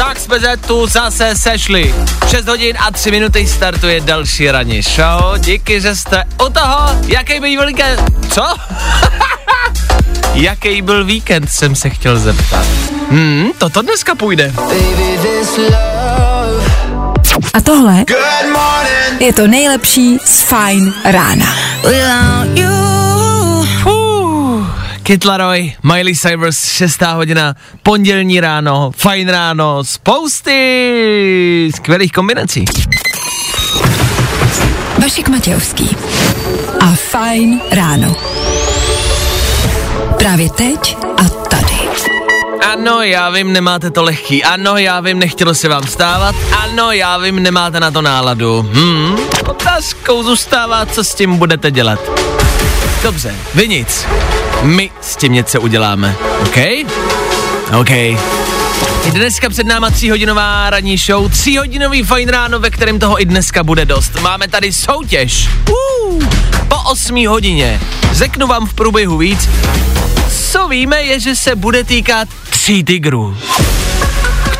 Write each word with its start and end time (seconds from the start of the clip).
Tak 0.00 0.18
jsme 0.18 0.40
se 0.40 0.56
tu 0.56 0.86
zase 0.86 1.34
sešli. 1.36 1.94
6 2.28 2.48
hodin 2.48 2.76
a 2.78 2.90
3 2.90 3.10
minuty 3.10 3.46
startuje 3.46 4.00
další 4.00 4.50
ranní 4.50 4.82
show. 4.82 5.38
Díky, 5.38 5.80
že 5.80 5.96
jste 5.96 6.24
u 6.46 6.52
toho. 6.52 7.00
Jaký 7.06 7.40
byl 7.40 7.66
víkend? 7.66 8.00
Co? 8.30 8.44
Jaký 10.34 10.82
byl 10.82 11.04
víkend, 11.04 11.50
jsem 11.50 11.76
se 11.76 11.90
chtěl 11.90 12.18
zeptat. 12.18 12.66
Hmm, 13.10 13.50
toto 13.58 13.82
dneska 13.82 14.14
půjde. 14.14 14.52
A 17.54 17.60
tohle 17.60 18.04
je 19.18 19.32
to 19.32 19.46
nejlepší 19.46 20.18
z 20.24 20.40
Fajn 20.40 20.94
rána. 21.04 21.56
Kid 25.02 25.24
Laroi, 25.24 25.72
Miley 25.82 26.14
Cyrus, 26.14 26.64
6. 26.64 27.02
hodina, 27.02 27.54
pondělní 27.82 28.40
ráno, 28.40 28.90
fajn 28.96 29.28
ráno, 29.28 29.84
spousty 29.84 31.70
skvělých 31.74 32.12
kombinací. 32.12 32.64
Vašek 35.02 35.28
Matějovský 35.28 35.96
a 36.80 36.86
Fajn 36.94 37.60
ráno. 37.70 38.16
Právě 40.18 40.50
teď 40.50 40.96
a 41.16 41.28
tady. 41.28 41.78
Ano, 42.72 43.02
já 43.02 43.30
vím, 43.30 43.52
nemáte 43.52 43.90
to 43.90 44.02
lehký. 44.02 44.44
Ano, 44.44 44.76
já 44.76 45.00
vím, 45.00 45.18
nechtělo 45.18 45.54
se 45.54 45.68
vám 45.68 45.82
vstávat. 45.82 46.34
Ano, 46.58 46.92
já 46.92 47.18
vím, 47.18 47.42
nemáte 47.42 47.80
na 47.80 47.90
to 47.90 48.02
náladu. 48.02 48.70
Hmm, 48.72 49.16
otázkou 49.48 50.22
zůstává, 50.22 50.86
co 50.86 51.04
s 51.04 51.14
tím 51.14 51.36
budete 51.36 51.70
dělat. 51.70 52.00
Dobře, 53.02 53.34
vy 53.54 53.68
nic. 53.68 54.06
My 54.62 54.90
s 55.00 55.16
tím 55.16 55.32
něco 55.32 55.60
uděláme, 55.60 56.16
OK? 56.42 56.56
OK. 57.80 57.90
I 57.90 59.10
dneska 59.10 59.48
před 59.48 59.66
náma 59.66 59.90
tříhodinová 59.90 60.70
ranní 60.70 60.96
show, 60.96 61.30
tříhodinový 61.30 62.02
fajn 62.02 62.28
ráno, 62.28 62.60
ve 62.60 62.70
kterém 62.70 62.98
toho 62.98 63.22
i 63.22 63.24
dneska 63.24 63.64
bude 63.64 63.84
dost. 63.84 64.20
Máme 64.20 64.48
tady 64.48 64.72
soutěž. 64.72 65.48
Uh, 65.70 66.24
po 66.68 66.76
8 66.76 67.26
hodině. 67.26 67.80
Řeknu 68.12 68.46
vám 68.46 68.66
v 68.66 68.74
průběhu 68.74 69.18
víc. 69.18 69.48
Co 70.52 70.68
víme 70.68 71.02
je, 71.02 71.20
že 71.20 71.36
se 71.36 71.56
bude 71.56 71.84
týkat 71.84 72.28
tří 72.50 72.84
tigrů. 72.84 73.36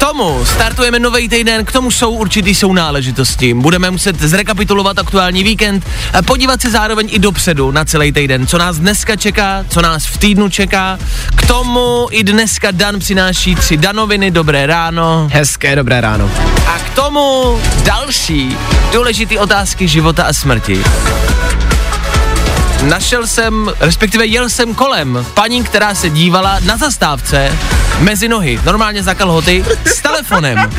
K 0.00 0.06
tomu 0.06 0.44
startujeme 0.44 0.98
nový 0.98 1.28
týden, 1.28 1.64
k 1.64 1.72
tomu 1.72 1.90
jsou 1.90 2.10
určitý 2.10 2.54
sounáležitosti. 2.54 3.54
Budeme 3.54 3.90
muset 3.90 4.20
zrekapitulovat 4.20 4.98
aktuální 4.98 5.44
víkend, 5.44 5.86
a 6.18 6.22
podívat 6.22 6.60
se 6.60 6.70
zároveň 6.70 7.08
i 7.12 7.18
dopředu 7.18 7.70
na 7.70 7.84
celý 7.84 8.12
týden, 8.12 8.46
co 8.46 8.58
nás 8.58 8.78
dneska 8.78 9.16
čeká, 9.16 9.64
co 9.68 9.82
nás 9.82 10.06
v 10.06 10.18
týdnu 10.18 10.48
čeká. 10.48 10.98
K 11.36 11.46
tomu 11.46 12.06
i 12.10 12.24
dneska 12.24 12.70
Dan 12.70 12.98
přináší 12.98 13.54
tři 13.54 13.76
danoviny, 13.76 14.30
dobré 14.30 14.66
ráno. 14.66 15.28
Hezké 15.32 15.76
dobré 15.76 16.00
ráno. 16.00 16.30
A 16.66 16.78
k 16.78 16.90
tomu 16.94 17.58
další 17.84 18.56
důležité 18.92 19.38
otázky 19.38 19.88
života 19.88 20.24
a 20.24 20.32
smrti. 20.32 20.82
Našel 22.88 23.26
jsem, 23.26 23.70
respektive 23.80 24.26
jel 24.26 24.48
jsem 24.48 24.74
kolem 24.74 25.26
paní, 25.34 25.64
která 25.64 25.94
se 25.94 26.10
dívala 26.10 26.58
na 26.64 26.76
zastávce 26.76 27.58
mezi 27.98 28.28
nohy, 28.28 28.60
normálně 28.64 29.02
za 29.02 29.14
kalhoty, 29.14 29.64
s 29.84 30.02
telefonem. 30.02 30.70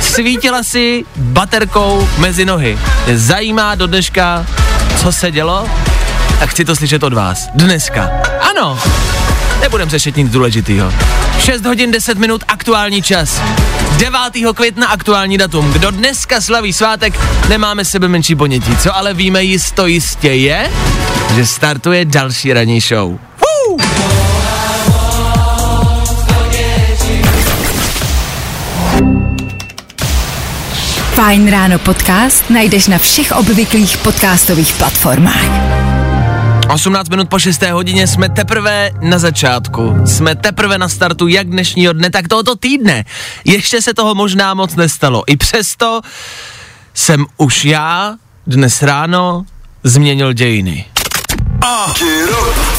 Svítila 0.00 0.62
si 0.62 1.04
baterkou 1.16 2.08
mezi 2.18 2.44
nohy. 2.44 2.78
Zajímá 3.14 3.74
do 3.74 3.86
dneška, 3.86 4.46
co 4.96 5.12
se 5.12 5.30
dělo 5.30 5.68
a 6.40 6.46
chci 6.46 6.64
to 6.64 6.76
slyšet 6.76 7.02
od 7.02 7.12
vás. 7.12 7.48
Dneska. 7.54 8.10
Ano, 8.50 8.78
nebudem 9.60 9.90
řešit 9.90 10.16
nic 10.16 10.32
důležitýho. 10.32 10.92
6 11.38 11.64
hodin 11.64 11.90
10 11.90 12.18
minut 12.18 12.44
aktuální 12.48 13.02
čas. 13.02 13.40
9. 13.96 14.18
května 14.54 14.86
aktuální 14.86 15.38
datum. 15.38 15.72
Kdo 15.72 15.90
dneska 15.90 16.40
slaví 16.40 16.72
svátek, 16.72 17.20
nemáme 17.48 17.84
sebe 17.84 18.08
menší 18.08 18.34
ponětí. 18.34 18.76
Co 18.76 18.96
ale 18.96 19.14
víme 19.14 19.42
jisto 19.42 19.86
jistě 19.86 20.28
je, 20.28 20.70
že 21.34 21.46
startuje 21.46 22.04
další 22.04 22.52
ranní 22.52 22.80
show. 22.80 23.18
Fuu! 23.36 23.76
Fajn 31.14 31.50
ráno 31.50 31.78
podcast 31.78 32.50
najdeš 32.50 32.86
na 32.86 32.98
všech 32.98 33.32
obvyklých 33.32 33.96
podcastových 33.96 34.72
platformách. 34.72 35.50
18 36.68 37.08
minut 37.08 37.28
po 37.28 37.38
6. 37.38 37.62
hodině 37.62 38.06
jsme 38.06 38.28
teprve 38.28 38.90
na 39.00 39.18
začátku. 39.18 39.94
Jsme 40.04 40.36
teprve 40.36 40.78
na 40.78 40.88
startu 40.88 41.28
jak 41.28 41.46
dnešního 41.46 41.92
dne, 41.92 42.10
tak 42.10 42.28
tohoto 42.28 42.56
týdne. 42.56 43.04
Ještě 43.44 43.82
se 43.82 43.94
toho 43.94 44.14
možná 44.14 44.54
moc 44.54 44.74
nestalo. 44.74 45.24
I 45.26 45.36
přesto 45.36 46.00
jsem 46.94 47.26
už 47.36 47.64
já 47.64 48.14
dnes 48.46 48.82
ráno 48.82 49.44
změnil 49.84 50.32
dějiny. 50.32 50.91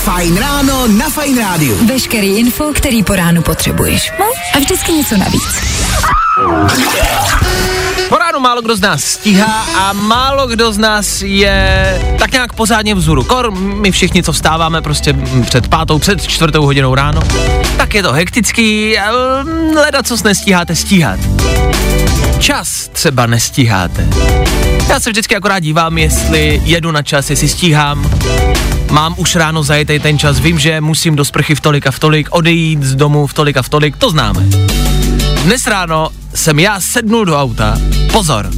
Fajn 0.03 0.37
ráno 0.37 0.87
na 0.87 1.09
Fajn 1.09 1.37
rádiu. 1.37 1.87
Veškerý 1.87 2.27
info, 2.27 2.73
který 2.73 3.03
po 3.03 3.15
ránu 3.15 3.41
potřebuješ. 3.41 4.11
No 4.19 4.25
a 4.55 4.59
vždycky 4.59 4.91
něco 4.91 5.17
navíc. 5.17 5.61
Po 8.09 8.17
ránu 8.17 8.39
málo 8.39 8.61
kdo 8.61 8.75
z 8.75 8.81
nás 8.81 9.03
stíhá 9.03 9.65
a 9.77 9.93
málo 9.93 10.47
kdo 10.47 10.73
z 10.73 10.77
nás 10.77 11.21
je 11.21 12.15
tak 12.19 12.31
nějak 12.31 12.53
pořádně 12.53 12.95
vzoru. 12.95 13.23
Kor, 13.23 13.51
my 13.51 13.91
všichni, 13.91 14.23
co 14.23 14.31
vstáváme 14.31 14.81
prostě 14.81 15.13
před 15.45 15.67
pátou, 15.67 15.99
před 15.99 16.27
čtvrtou 16.27 16.65
hodinou 16.65 16.95
ráno, 16.95 17.21
tak 17.77 17.93
je 17.93 18.03
to 18.03 18.11
hektický, 18.11 18.97
ale 18.99 19.43
leda 19.75 20.03
co 20.03 20.15
nestíháte 20.23 20.75
stíhat. 20.75 21.19
Čas 22.39 22.87
třeba 22.87 23.25
nestíháte. 23.25 24.07
Já 24.89 24.99
se 24.99 25.09
vždycky 25.09 25.35
akorát 25.35 25.59
dívám, 25.59 25.97
jestli 25.97 26.61
jedu 26.63 26.91
na 26.91 27.01
čas, 27.01 27.29
jestli 27.29 27.47
stíhám. 27.47 28.09
Mám 28.93 29.15
už 29.17 29.35
ráno 29.35 29.63
zajetej 29.65 29.99
ten 29.99 30.21
čas, 30.21 30.39
vím, 30.39 30.59
že 30.59 30.81
musím 30.81 31.15
do 31.15 31.25
sprchy 31.25 31.55
v 31.55 31.61
tolik 31.61 31.87
a 31.87 31.91
v 31.91 31.99
tolik, 31.99 32.27
odejít 32.29 32.83
z 32.83 32.95
domu 32.95 33.27
v 33.27 33.33
tolik 33.33 33.57
a 33.57 33.61
v 33.61 33.69
tolik, 33.69 33.97
to 33.97 34.09
známe. 34.09 34.45
Dnes 35.43 35.67
ráno 35.67 36.09
jsem 36.35 36.59
já 36.59 36.79
sednul 36.79 37.25
do 37.25 37.39
auta, 37.41 37.77
pozor, 38.11 38.49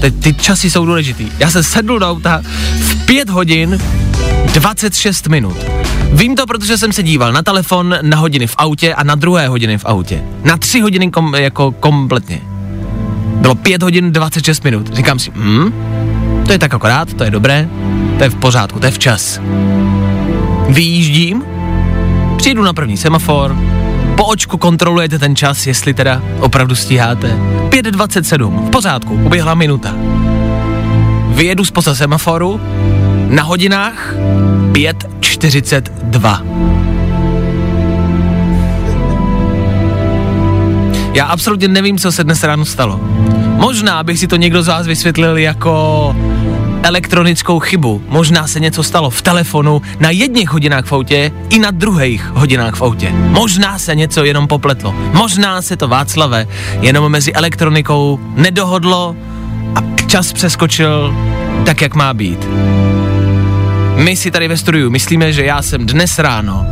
ty, 0.00 0.10
ty 0.10 0.34
časy 0.34 0.70
jsou 0.70 0.86
důležitý. 0.86 1.28
Já 1.38 1.50
jsem 1.50 1.62
sednul 1.62 1.98
do 1.98 2.10
auta 2.10 2.42
v 2.78 3.06
5 3.06 3.30
hodin 3.30 3.78
26 4.54 5.26
minut. 5.28 5.56
Vím 6.12 6.36
to, 6.36 6.46
protože 6.46 6.78
jsem 6.78 6.92
se 6.92 7.02
díval 7.02 7.32
na 7.32 7.42
telefon, 7.42 7.94
na 8.02 8.16
hodiny 8.16 8.46
v 8.46 8.54
autě 8.58 8.94
a 8.94 9.04
na 9.04 9.14
druhé 9.14 9.48
hodiny 9.48 9.78
v 9.78 9.84
autě. 9.84 10.22
Na 10.44 10.56
tři 10.56 10.80
hodiny 10.80 11.10
kom, 11.10 11.34
jako 11.34 11.72
kompletně. 11.72 12.40
Bylo 13.40 13.54
5 13.54 13.82
hodin 13.82 14.12
26 14.12 14.64
minut. 14.64 14.94
Říkám 14.94 15.18
si, 15.18 15.30
hm, 15.34 15.72
to 16.46 16.52
je 16.52 16.58
tak 16.58 16.74
akorát, 16.74 17.14
to 17.14 17.24
je 17.24 17.30
dobré, 17.30 17.68
to 18.18 18.24
je 18.24 18.30
v 18.30 18.34
pořádku, 18.34 18.80
to 18.80 18.86
je 18.86 18.92
včas. 18.92 19.40
Vyjíždím, 20.68 21.44
přijdu 22.36 22.62
na 22.62 22.72
první 22.72 22.96
semafor, 22.96 23.56
po 24.16 24.24
očku 24.24 24.56
kontrolujete 24.58 25.18
ten 25.18 25.36
čas, 25.36 25.66
jestli 25.66 25.94
teda 25.94 26.22
opravdu 26.40 26.74
stíháte. 26.74 27.28
5.27, 27.68 28.66
v 28.66 28.70
pořádku, 28.70 29.14
uběhla 29.14 29.54
minuta. 29.54 29.94
Vyjedu 31.28 31.64
spoza 31.64 31.94
semaforu, 31.94 32.60
na 33.28 33.42
hodinách 33.42 34.14
5.42. 34.72 36.42
Já 41.14 41.24
absolutně 41.24 41.68
nevím, 41.68 41.98
co 41.98 42.12
se 42.12 42.24
dnes 42.24 42.42
ráno 42.42 42.64
stalo. 42.64 43.00
Možná 43.56 44.02
bych 44.02 44.18
si 44.18 44.26
to 44.26 44.36
někdo 44.36 44.62
z 44.62 44.68
vás 44.68 44.86
vysvětlil 44.86 45.36
jako 45.36 46.16
elektronickou 46.86 47.58
chybu. 47.58 48.02
Možná 48.08 48.46
se 48.46 48.60
něco 48.60 48.82
stalo 48.82 49.10
v 49.10 49.22
telefonu 49.22 49.82
na 50.00 50.10
jedných 50.10 50.50
hodinách 50.50 50.86
v 50.86 50.92
autě 50.92 51.32
i 51.50 51.58
na 51.58 51.70
druhých 51.70 52.30
hodinách 52.30 52.74
v 52.74 52.82
autě. 52.82 53.12
Možná 53.12 53.78
se 53.78 53.94
něco 53.94 54.24
jenom 54.24 54.48
popletlo. 54.48 54.94
Možná 55.12 55.62
se 55.62 55.76
to 55.76 55.88
Václave 55.88 56.46
jenom 56.80 57.12
mezi 57.12 57.32
elektronikou 57.32 58.20
nedohodlo 58.34 59.16
a 59.74 60.06
čas 60.06 60.32
přeskočil 60.32 61.14
tak, 61.64 61.82
jak 61.82 61.94
má 61.94 62.14
být. 62.14 62.48
My 63.96 64.16
si 64.16 64.30
tady 64.30 64.48
ve 64.48 64.56
studiu 64.56 64.90
myslíme, 64.90 65.32
že 65.32 65.44
já 65.44 65.62
jsem 65.62 65.86
dnes 65.86 66.18
ráno 66.18 66.66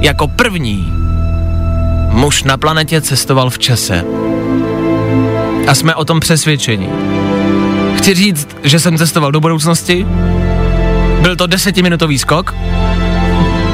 jako 0.00 0.28
první 0.28 0.92
muž 2.10 2.42
na 2.42 2.56
planetě 2.56 3.00
cestoval 3.00 3.50
v 3.50 3.58
čase. 3.58 4.04
A 5.68 5.74
jsme 5.74 5.94
o 5.94 6.04
tom 6.04 6.20
přesvědčení. 6.20 7.19
Chci 8.00 8.14
říct, 8.14 8.48
že 8.62 8.80
jsem 8.80 8.98
cestoval 8.98 9.32
do 9.32 9.40
budoucnosti. 9.40 10.06
Byl 11.20 11.36
to 11.36 11.46
desetiminutový 11.46 12.18
skok. 12.18 12.54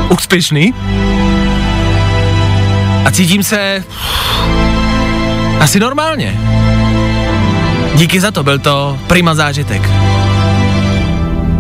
Úspěšný. 0.08 0.74
A 3.04 3.10
cítím 3.10 3.42
se 3.42 3.84
asi 5.60 5.80
normálně. 5.80 6.40
Díky 7.94 8.20
za 8.20 8.30
to, 8.30 8.42
byl 8.42 8.58
to 8.58 8.98
prima 9.06 9.34
zážitek. 9.34 9.82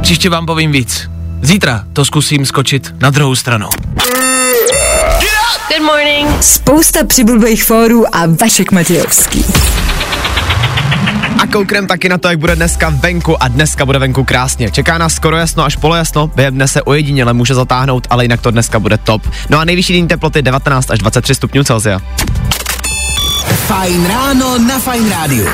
Příště 0.00 0.30
vám 0.30 0.46
povím 0.46 0.72
víc. 0.72 1.10
Zítra 1.42 1.84
to 1.92 2.04
zkusím 2.04 2.46
skočit 2.46 2.94
na 3.00 3.10
druhou 3.10 3.34
stranu. 3.36 3.68
Good 5.68 5.82
morning. 5.82 6.42
Spousta 6.42 7.04
přibulbých 7.04 7.64
fórů 7.64 8.16
a 8.16 8.22
Vašek 8.40 8.72
Matějovský. 8.72 9.44
A 11.38 11.46
kouknem 11.46 11.86
taky 11.86 12.08
na 12.08 12.18
to, 12.18 12.28
jak 12.28 12.38
bude 12.38 12.56
dneska 12.56 12.88
venku 12.88 13.42
a 13.42 13.48
dneska 13.48 13.86
bude 13.86 13.98
venku 13.98 14.24
krásně. 14.24 14.70
Čeká 14.70 14.98
nás 14.98 15.14
skoro 15.14 15.36
jasno 15.36 15.64
až 15.64 15.76
polojasno, 15.76 16.26
během 16.26 16.54
dne 16.54 16.68
se 16.68 16.82
ojediněle 16.82 17.32
může 17.32 17.54
zatáhnout, 17.54 18.06
ale 18.10 18.24
jinak 18.24 18.40
to 18.40 18.50
dneska 18.50 18.78
bude 18.78 18.98
top. 18.98 19.22
No 19.50 19.58
a 19.58 19.64
nejvyšší 19.64 19.92
denní 19.92 20.08
teploty 20.08 20.42
19 20.42 20.90
až 20.90 20.98
23 20.98 21.34
stupňů 21.34 21.64
Celsia. 21.64 22.00
Fajn 23.66 24.06
ráno 24.06 24.58
na 24.58 24.78
Fajn 24.78 25.10
rádiu. 25.10 25.48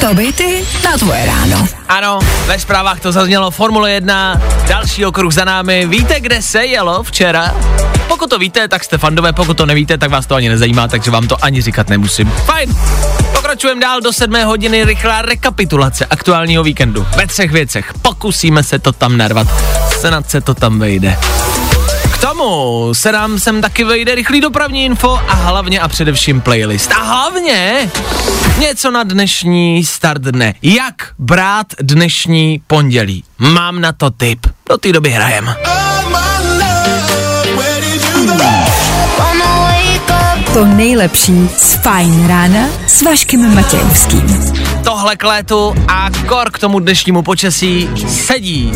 To 0.00 0.14
by 0.14 0.32
ty 0.32 0.64
na 0.84 0.98
tvoje 0.98 1.26
ráno. 1.26 1.68
Ano, 1.88 2.18
ve 2.46 2.58
zprávách 2.58 3.00
to 3.00 3.12
zaznělo 3.12 3.50
Formule 3.50 3.92
1, 3.92 4.40
další 4.68 5.06
okruh 5.06 5.34
za 5.34 5.44
námi. 5.44 5.86
Víte, 5.86 6.20
kde 6.20 6.42
se 6.42 6.66
jelo 6.66 7.02
včera? 7.02 7.54
Pokud 8.08 8.30
to 8.30 8.38
víte, 8.38 8.68
tak 8.68 8.84
jste 8.84 8.98
fandové, 8.98 9.32
pokud 9.32 9.56
to 9.56 9.66
nevíte, 9.66 9.98
tak 9.98 10.10
vás 10.10 10.26
to 10.26 10.34
ani 10.34 10.48
nezajímá, 10.48 10.88
takže 10.88 11.10
vám 11.10 11.28
to 11.28 11.44
ani 11.44 11.62
říkat 11.62 11.88
nemusím. 11.88 12.30
Fajn. 12.30 12.74
Pokračujeme 13.52 13.80
dál 13.80 14.00
do 14.00 14.12
sedmé 14.12 14.44
hodiny, 14.44 14.84
rychlá 14.84 15.22
rekapitulace 15.22 16.06
aktuálního 16.06 16.62
víkendu. 16.62 17.06
Ve 17.16 17.26
třech 17.26 17.50
věcech. 17.50 17.92
Pokusíme 18.02 18.62
se 18.62 18.78
to 18.78 18.92
tam 18.92 19.16
narvat. 19.16 19.48
Snad 20.00 20.30
se 20.30 20.40
to 20.40 20.54
tam 20.54 20.78
vejde. 20.78 21.18
K 22.14 22.20
tomu 22.20 22.88
se 22.94 23.12
nám 23.12 23.38
sem 23.38 23.62
taky 23.62 23.84
vejde 23.84 24.14
rychlý 24.14 24.40
dopravní 24.40 24.84
info 24.84 25.20
a 25.28 25.34
hlavně 25.34 25.80
a 25.80 25.88
především 25.88 26.40
playlist. 26.40 26.92
A 26.92 27.02
hlavně 27.02 27.90
něco 28.58 28.90
na 28.90 29.02
dnešní 29.02 29.84
start 29.84 30.22
dne. 30.22 30.54
Jak 30.62 30.94
brát 31.18 31.66
dnešní 31.80 32.62
pondělí? 32.66 33.24
Mám 33.38 33.80
na 33.80 33.92
to 33.92 34.10
tip. 34.10 34.46
Do 34.68 34.78
té 34.78 34.92
doby 34.92 35.10
hrajem. 35.10 35.54
To 40.52 40.64
nejlepší 40.64 41.48
z 41.56 41.74
Fajn 41.74 42.28
rána 42.28 42.68
s 42.86 43.02
Vaškem 43.02 43.54
Matějovským. 43.54 44.52
Tohle 44.84 45.16
k 45.16 45.22
létu 45.24 45.74
a 45.88 46.10
kor 46.28 46.50
k 46.50 46.58
tomu 46.58 46.78
dnešnímu 46.78 47.22
počasí 47.22 47.88
sedí 48.08 48.72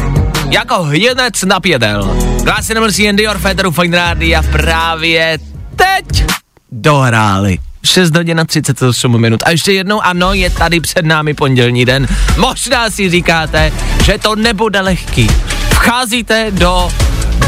jako 0.50 0.82
hněnec 0.82 1.42
na 1.42 1.60
pědel. 1.60 2.16
Glass 2.42 2.70
and 2.70 3.16
Dior 3.16 3.38
Federu 3.38 3.70
Fine 3.70 3.96
Rádia 3.96 4.42
právě 4.42 5.38
teď 5.76 6.24
dohráli. 6.72 7.58
6 7.84 8.16
hodin 8.16 8.40
a 8.40 8.44
38 8.44 9.20
minut. 9.20 9.42
A 9.44 9.50
ještě 9.50 9.72
jednou, 9.72 10.00
ano, 10.00 10.32
je 10.32 10.50
tady 10.50 10.80
před 10.80 11.04
námi 11.04 11.34
pondělní 11.34 11.84
den. 11.84 12.08
Možná 12.36 12.90
si 12.90 13.10
říkáte, 13.10 13.72
že 14.04 14.18
to 14.18 14.36
nebude 14.36 14.80
lehký. 14.80 15.30
Vcházíte 15.70 16.50
do 16.50 16.90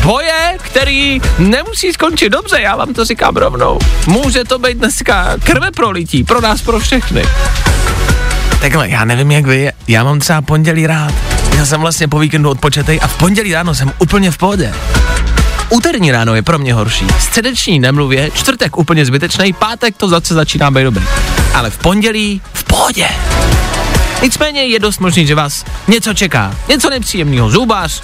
boje, 0.09 0.57
který 0.59 1.21
nemusí 1.39 1.93
skončit 1.93 2.31
dobře, 2.31 2.61
já 2.61 2.77
vám 2.77 2.95
to 2.95 3.05
říkám 3.05 3.37
rovnou. 3.37 3.79
Může 4.07 4.45
to 4.45 4.59
být 4.59 4.79
dneska 4.79 5.37
krve 5.45 5.71
prolití, 5.71 6.25
pro 6.25 6.41
nás, 6.41 6.63
pro 6.63 6.81
všechny. 6.81 7.23
Takhle, 8.61 8.89
já 8.89 9.05
nevím 9.05 9.31
jak 9.31 9.47
vy, 9.47 9.73
já 9.89 10.05
mám 10.05 10.19
třeba 10.19 10.43
pondělí 10.43 10.87
rád. 10.87 11.15
Já 11.57 11.67
jsem 11.67 11.81
vlastně 11.81 12.09
po 12.09 12.19
víkendu 12.19 12.51
odpočetej 12.51 13.01
a 13.03 13.07
v 13.07 13.17
pondělí 13.19 13.55
ráno 13.55 13.75
jsem 13.75 13.93
úplně 13.99 14.31
v 14.31 14.39
pohodě. 14.39 14.75
Úterní 15.69 16.13
ráno 16.13 16.35
je 16.35 16.43
pro 16.43 16.59
mě 16.59 16.75
horší. 16.75 17.07
Středeční 17.19 17.79
nemluvě, 17.79 18.31
čtvrtek 18.31 18.77
úplně 18.77 19.07
zbytečný, 19.07 19.53
pátek 19.53 19.97
to 19.97 20.09
zase 20.09 20.35
začíná 20.35 20.71
být 20.71 20.85
dobrý. 20.85 21.05
Ale 21.55 21.71
v 21.71 21.79
pondělí 21.79 22.43
v 22.53 22.65
pohodě. 22.65 23.09
Nicméně 24.23 24.65
je 24.65 24.79
dost 24.79 25.01
možný, 25.01 25.27
že 25.27 25.35
vás 25.35 25.65
něco 25.89 26.15
čeká. 26.15 26.57
Něco 26.69 26.91
nepříjemného. 26.91 27.51
Zubař, 27.51 28.03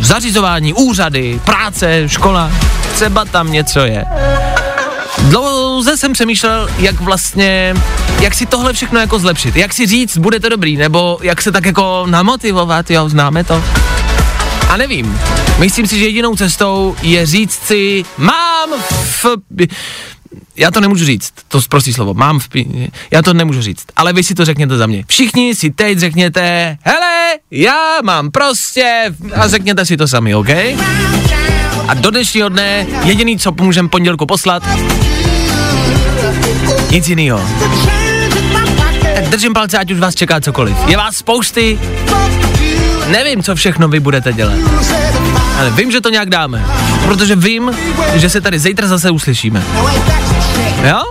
zařizování, 0.00 0.72
úřady, 0.72 1.40
práce, 1.44 2.08
škola. 2.08 2.52
Třeba 2.94 3.24
tam 3.24 3.52
něco 3.52 3.80
je. 3.80 4.04
Dlouze 5.18 5.96
jsem 5.96 6.12
přemýšlel, 6.12 6.68
jak 6.78 7.00
vlastně, 7.00 7.74
jak 8.20 8.34
si 8.34 8.46
tohle 8.46 8.72
všechno 8.72 9.00
jako 9.00 9.18
zlepšit. 9.18 9.56
Jak 9.56 9.74
si 9.74 9.86
říct, 9.86 10.18
bude 10.18 10.40
to 10.40 10.48
dobrý, 10.48 10.76
nebo 10.76 11.18
jak 11.22 11.42
se 11.42 11.52
tak 11.52 11.66
jako 11.66 12.06
namotivovat, 12.06 12.90
jo, 12.90 13.08
známe 13.08 13.44
to. 13.44 13.64
A 14.68 14.76
nevím, 14.76 15.20
myslím 15.58 15.86
si, 15.86 15.98
že 15.98 16.04
jedinou 16.04 16.36
cestou 16.36 16.96
je 17.02 17.26
říct 17.26 17.60
si, 17.66 18.04
mám 18.16 18.70
v... 18.90 19.26
Já 20.56 20.70
to 20.70 20.80
nemůžu 20.80 21.04
říct, 21.04 21.32
to 21.48 21.60
prostý 21.68 21.92
slovo, 21.92 22.14
mám 22.14 22.40
v... 22.40 22.48
Já 23.10 23.22
to 23.22 23.34
nemůžu 23.34 23.62
říct, 23.62 23.84
ale 23.96 24.12
vy 24.12 24.22
si 24.22 24.34
to 24.34 24.44
řekněte 24.44 24.76
za 24.76 24.86
mě. 24.86 25.04
Všichni 25.08 25.54
si 25.54 25.70
teď 25.70 25.98
řekněte, 25.98 26.76
hele, 26.82 27.38
já 27.50 27.98
mám 28.04 28.30
prostě... 28.30 29.14
A 29.34 29.48
řekněte 29.48 29.86
si 29.86 29.96
to 29.96 30.08
sami, 30.08 30.34
OK? 30.34 30.48
A 31.88 31.94
do 31.94 32.10
dnešního 32.10 32.48
dne 32.48 32.86
jediný, 33.04 33.38
co 33.38 33.54
můžeme 33.60 33.88
pondělku 33.88 34.26
poslat, 34.26 34.62
nic 36.90 37.08
jiného. 37.08 37.40
Tak 39.14 39.28
držím 39.28 39.52
palce, 39.52 39.78
ať 39.78 39.90
už 39.90 39.98
vás 39.98 40.14
čeká 40.14 40.40
cokoliv. 40.40 40.76
Je 40.86 40.96
vás 40.96 41.16
spousty, 41.16 41.78
nevím, 43.08 43.42
co 43.42 43.54
všechno 43.54 43.88
vy 43.88 44.00
budete 44.00 44.32
dělat. 44.32 44.58
Ale 45.58 45.70
vím, 45.70 45.92
že 45.92 46.00
to 46.00 46.08
nějak 46.08 46.30
dáme. 46.30 46.66
Protože 47.04 47.36
vím, 47.36 47.70
že 48.14 48.30
se 48.30 48.40
tady 48.40 48.58
zítra 48.58 48.88
zase 48.88 49.10
uslyšíme. 49.10 49.62
Jo? 50.84 51.02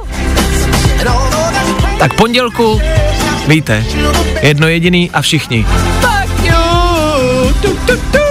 Tak 2.00 2.14
pondělku, 2.14 2.82
víte, 3.48 3.86
jedno 4.42 4.68
jediný 4.68 5.12
a 5.12 5.22
všichni. 5.22 5.66
Fuck 6.02 6.46
you! 6.46 7.54
Tu, 7.62 7.70
tu, 7.88 7.98
tu. 8.12 8.26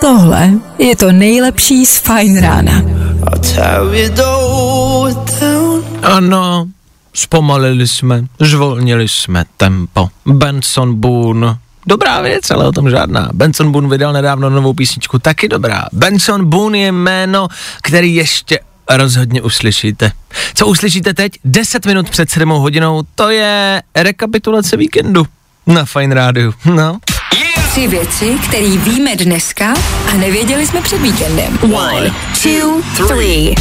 Tohle 0.00 0.50
je 0.78 0.96
to 0.96 1.12
nejlepší 1.12 1.86
z 1.86 1.98
Fajn 1.98 2.40
rána. 2.40 2.82
Ano, 6.02 6.66
zpomalili 7.14 7.88
jsme, 7.88 8.24
zvolnili 8.40 9.08
jsme 9.08 9.44
tempo. 9.56 10.08
Benson 10.26 11.00
Boone, 11.00 11.58
dobrá 11.86 12.20
věc, 12.20 12.50
ale 12.50 12.68
o 12.68 12.72
tom 12.72 12.90
žádná. 12.90 13.28
Benson 13.32 13.72
Boone 13.72 13.88
vydal 13.88 14.12
nedávno 14.12 14.50
novou 14.50 14.72
písničku, 14.74 15.18
taky 15.18 15.48
dobrá. 15.48 15.84
Benson 15.92 16.48
Boone 16.50 16.78
je 16.78 16.92
jméno, 16.92 17.48
který 17.82 18.14
ještě 18.14 18.60
rozhodně 18.90 19.42
uslyšíte. 19.42 20.12
Co 20.54 20.66
uslyšíte 20.66 21.14
teď? 21.14 21.32
10 21.44 21.86
minut 21.86 22.10
před 22.10 22.30
7 22.30 22.48
hodinou, 22.48 23.02
to 23.14 23.30
je 23.30 23.82
rekapitulace 23.96 24.76
víkendu 24.76 25.26
na 25.66 25.84
Fine 25.84 26.14
Rádiu. 26.14 26.54
No. 26.64 26.98
Tři 27.70 27.88
věci, 27.88 28.36
které 28.48 28.68
víme 28.76 29.16
dneska 29.16 29.74
a 30.12 30.14
nevěděli 30.16 30.66
jsme 30.66 30.80
před 30.82 31.00
víkendem. 31.00 31.58
One, 31.62 32.14
two, 32.42 33.06
three. 33.06 33.54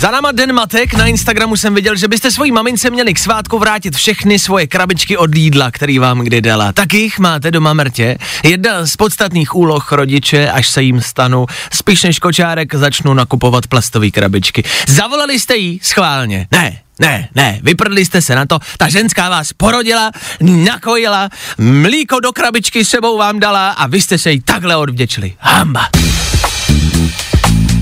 Za 0.00 0.10
náma 0.10 0.32
Den 0.32 0.52
Matek, 0.52 0.94
na 0.94 1.06
Instagramu 1.06 1.56
jsem 1.56 1.74
viděl, 1.74 1.96
že 1.96 2.08
byste 2.08 2.30
svojí 2.30 2.52
mamince 2.52 2.90
měli 2.90 3.14
k 3.14 3.18
svátku 3.18 3.58
vrátit 3.58 3.96
všechny 3.96 4.38
svoje 4.38 4.66
krabičky 4.66 5.16
od 5.16 5.34
jídla, 5.34 5.70
který 5.70 5.98
vám 5.98 6.18
kdy 6.18 6.40
dala. 6.40 6.72
Tak 6.72 6.94
jich 6.94 7.18
máte 7.18 7.50
doma 7.50 7.72
mrtě. 7.72 8.18
Jedna 8.44 8.86
z 8.86 8.96
podstatných 8.96 9.54
úloh 9.54 9.92
rodiče, 9.92 10.50
až 10.50 10.68
se 10.68 10.82
jim 10.82 11.00
stanu, 11.00 11.46
spíš 11.72 12.02
než 12.02 12.18
kočárek 12.18 12.74
začnu 12.74 13.14
nakupovat 13.14 13.66
plastové 13.66 14.10
krabičky. 14.10 14.64
Zavolali 14.88 15.38
jste 15.38 15.56
jí 15.56 15.80
schválně. 15.82 16.48
Ne, 16.50 16.78
ne, 16.98 17.28
ne, 17.34 17.60
vyprdli 17.62 18.04
jste 18.04 18.22
se 18.22 18.34
na 18.34 18.46
to, 18.46 18.58
ta 18.78 18.88
ženská 18.88 19.28
vás 19.28 19.52
porodila, 19.52 20.10
nakojila, 20.40 21.28
mlíko 21.58 22.20
do 22.20 22.32
krabičky 22.32 22.84
sebou 22.84 23.18
vám 23.18 23.40
dala 23.40 23.70
a 23.70 23.86
vy 23.86 24.00
jste 24.00 24.18
se 24.18 24.32
jí 24.32 24.40
takhle 24.40 24.76
odvděčili. 24.76 25.32
Hamba. 25.38 25.88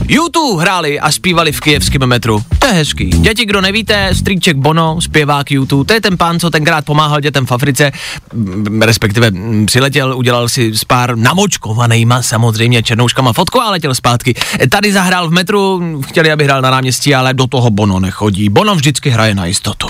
YouTube 0.08 0.62
hráli 0.62 1.00
a 1.00 1.12
zpívali 1.12 1.52
v 1.52 1.60
kijevském 1.60 2.06
metru. 2.06 2.42
To 2.58 2.66
je 2.66 2.72
hezký. 2.72 3.04
Děti, 3.04 3.44
kdo 3.44 3.60
nevíte, 3.60 4.14
strýček 4.14 4.56
Bono, 4.56 5.00
zpěvák 5.00 5.50
YouTube, 5.50 5.84
to 5.84 5.92
je 5.92 6.00
ten 6.00 6.16
pán, 6.16 6.40
co 6.40 6.50
tenkrát 6.50 6.84
pomáhal 6.84 7.20
dětem 7.20 7.46
v 7.46 7.52
Africe, 7.52 7.92
m, 8.32 8.82
respektive 8.82 9.26
m, 9.26 9.66
přiletěl, 9.66 10.16
udělal 10.16 10.48
si 10.48 10.74
s 10.74 10.84
pár 10.84 11.16
namočkovanýma 11.16 12.22
samozřejmě 12.22 12.82
černouškama 12.82 13.32
fotku 13.32 13.60
a 13.60 13.70
letěl 13.70 13.94
zpátky. 13.94 14.34
Tady 14.70 14.92
zahrál 14.92 15.28
v 15.28 15.32
metru, 15.32 15.82
chtěli, 16.06 16.32
aby 16.32 16.44
hrál 16.44 16.62
na 16.62 16.70
náměstí, 16.70 17.14
ale 17.14 17.34
do 17.34 17.46
toho 17.46 17.70
Bono 17.70 18.00
nechodí. 18.00 18.48
Bono 18.48 18.74
vždycky 18.74 19.10
hraje 19.10 19.34
na 19.34 19.46
jistotu. 19.46 19.88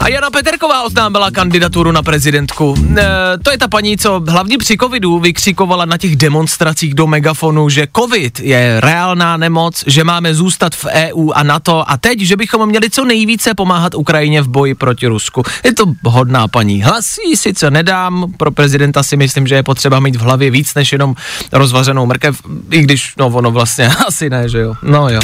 A 0.00 0.08
Jana 0.08 0.30
Peterková 0.30 0.82
oznámila 0.82 1.30
kandidaturu 1.30 1.92
na 1.92 2.02
prezidentku. 2.02 2.74
E, 2.98 3.04
to 3.42 3.50
je 3.50 3.58
ta 3.58 3.68
paní, 3.68 3.98
co 3.98 4.22
hlavně 4.28 4.58
při 4.58 4.76
covidu 4.76 5.18
vykřikovala 5.18 5.84
na 5.84 5.98
těch 5.98 6.16
demonstracích 6.16 6.94
do 6.94 7.06
megafonu, 7.06 7.68
že 7.68 7.86
covid 7.96 8.40
je 8.40 8.80
reálná 8.80 9.36
nemoc, 9.36 9.84
že 9.86 10.04
máme 10.04 10.34
zůstat 10.34 10.74
v 10.74 10.84
EU 10.84 11.30
a 11.34 11.42
NATO 11.42 11.90
a 11.90 11.96
teď, 11.96 12.20
že 12.20 12.36
bychom 12.36 12.68
měli 12.68 12.90
co 12.90 13.04
nejvíce 13.04 13.54
pomáhat 13.54 13.94
Ukrajině 13.94 14.42
v 14.42 14.48
boji 14.48 14.74
proti 14.74 15.06
Rusku. 15.06 15.42
Je 15.64 15.74
to 15.74 15.84
hodná 16.04 16.48
paní. 16.48 16.82
Hlas 16.82 17.18
jí 17.28 17.36
sice 17.36 17.70
nedám, 17.70 18.32
pro 18.36 18.50
prezidenta 18.50 19.02
si 19.02 19.16
myslím, 19.16 19.46
že 19.46 19.54
je 19.54 19.62
potřeba 19.62 20.00
mít 20.00 20.16
v 20.16 20.20
hlavě 20.20 20.50
víc 20.50 20.74
než 20.74 20.92
jenom 20.92 21.14
rozvařenou 21.52 22.06
mrkev, 22.06 22.42
i 22.70 22.82
když, 22.82 23.12
no 23.18 23.26
ono 23.26 23.50
vlastně 23.50 23.88
asi 24.06 24.30
ne, 24.30 24.48
že 24.48 24.58
jo. 24.58 24.74
No 24.82 25.08
jo. 25.08 25.20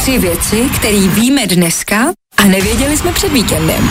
Tři 0.00 0.18
věci, 0.18 0.70
které 0.76 1.08
víme 1.08 1.46
dneska 1.46 2.12
a 2.38 2.44
nevěděli 2.44 2.96
jsme 2.96 3.12
před 3.12 3.32
víkendem. 3.32 3.90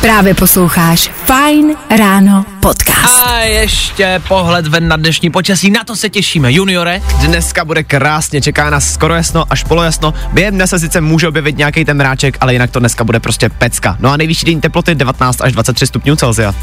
Právě 0.00 0.34
posloucháš 0.34 1.10
Fine 1.24 1.74
Ráno 1.98 2.44
podcast. 2.60 3.26
A 3.26 3.38
ještě 3.38 4.22
pohled 4.28 4.66
ven 4.66 4.88
na 4.88 4.96
dnešní 4.96 5.30
počasí, 5.30 5.70
na 5.70 5.84
to 5.84 5.96
se 5.96 6.08
těšíme. 6.08 6.52
Juniore, 6.52 7.00
Dneska 7.20 7.64
bude 7.64 7.82
krásně, 7.82 8.40
čeká 8.40 8.70
nás 8.70 8.92
skoro 8.92 9.14
jasno 9.14 9.44
až 9.50 9.64
polojasno. 9.64 10.14
Během 10.32 10.54
dne 10.54 10.66
se 10.66 10.78
sice 10.78 11.00
může 11.00 11.28
objevit 11.28 11.58
nějaký 11.58 11.84
ten 11.84 11.96
mráček, 11.96 12.36
ale 12.40 12.52
jinak 12.52 12.70
to 12.70 12.80
dneska 12.80 13.04
bude 13.04 13.20
prostě 13.20 13.48
pecka. 13.48 13.96
No 14.00 14.10
a 14.10 14.16
nejvyšší 14.16 14.46
denní 14.46 14.60
teploty 14.60 14.94
19 14.94 15.40
až 15.40 15.52
23 15.52 15.86
stupňů 15.86 16.16
Celsia. 16.16 16.54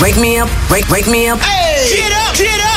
Wake 0.00 0.16
me 0.16 0.44
up, 0.44 0.50
wake, 0.68 0.88
wake 0.88 1.06
me 1.06 1.34
up. 1.34 1.40
Get 1.40 2.12
up, 2.30 2.36
get 2.36 2.48
up, 2.48 2.69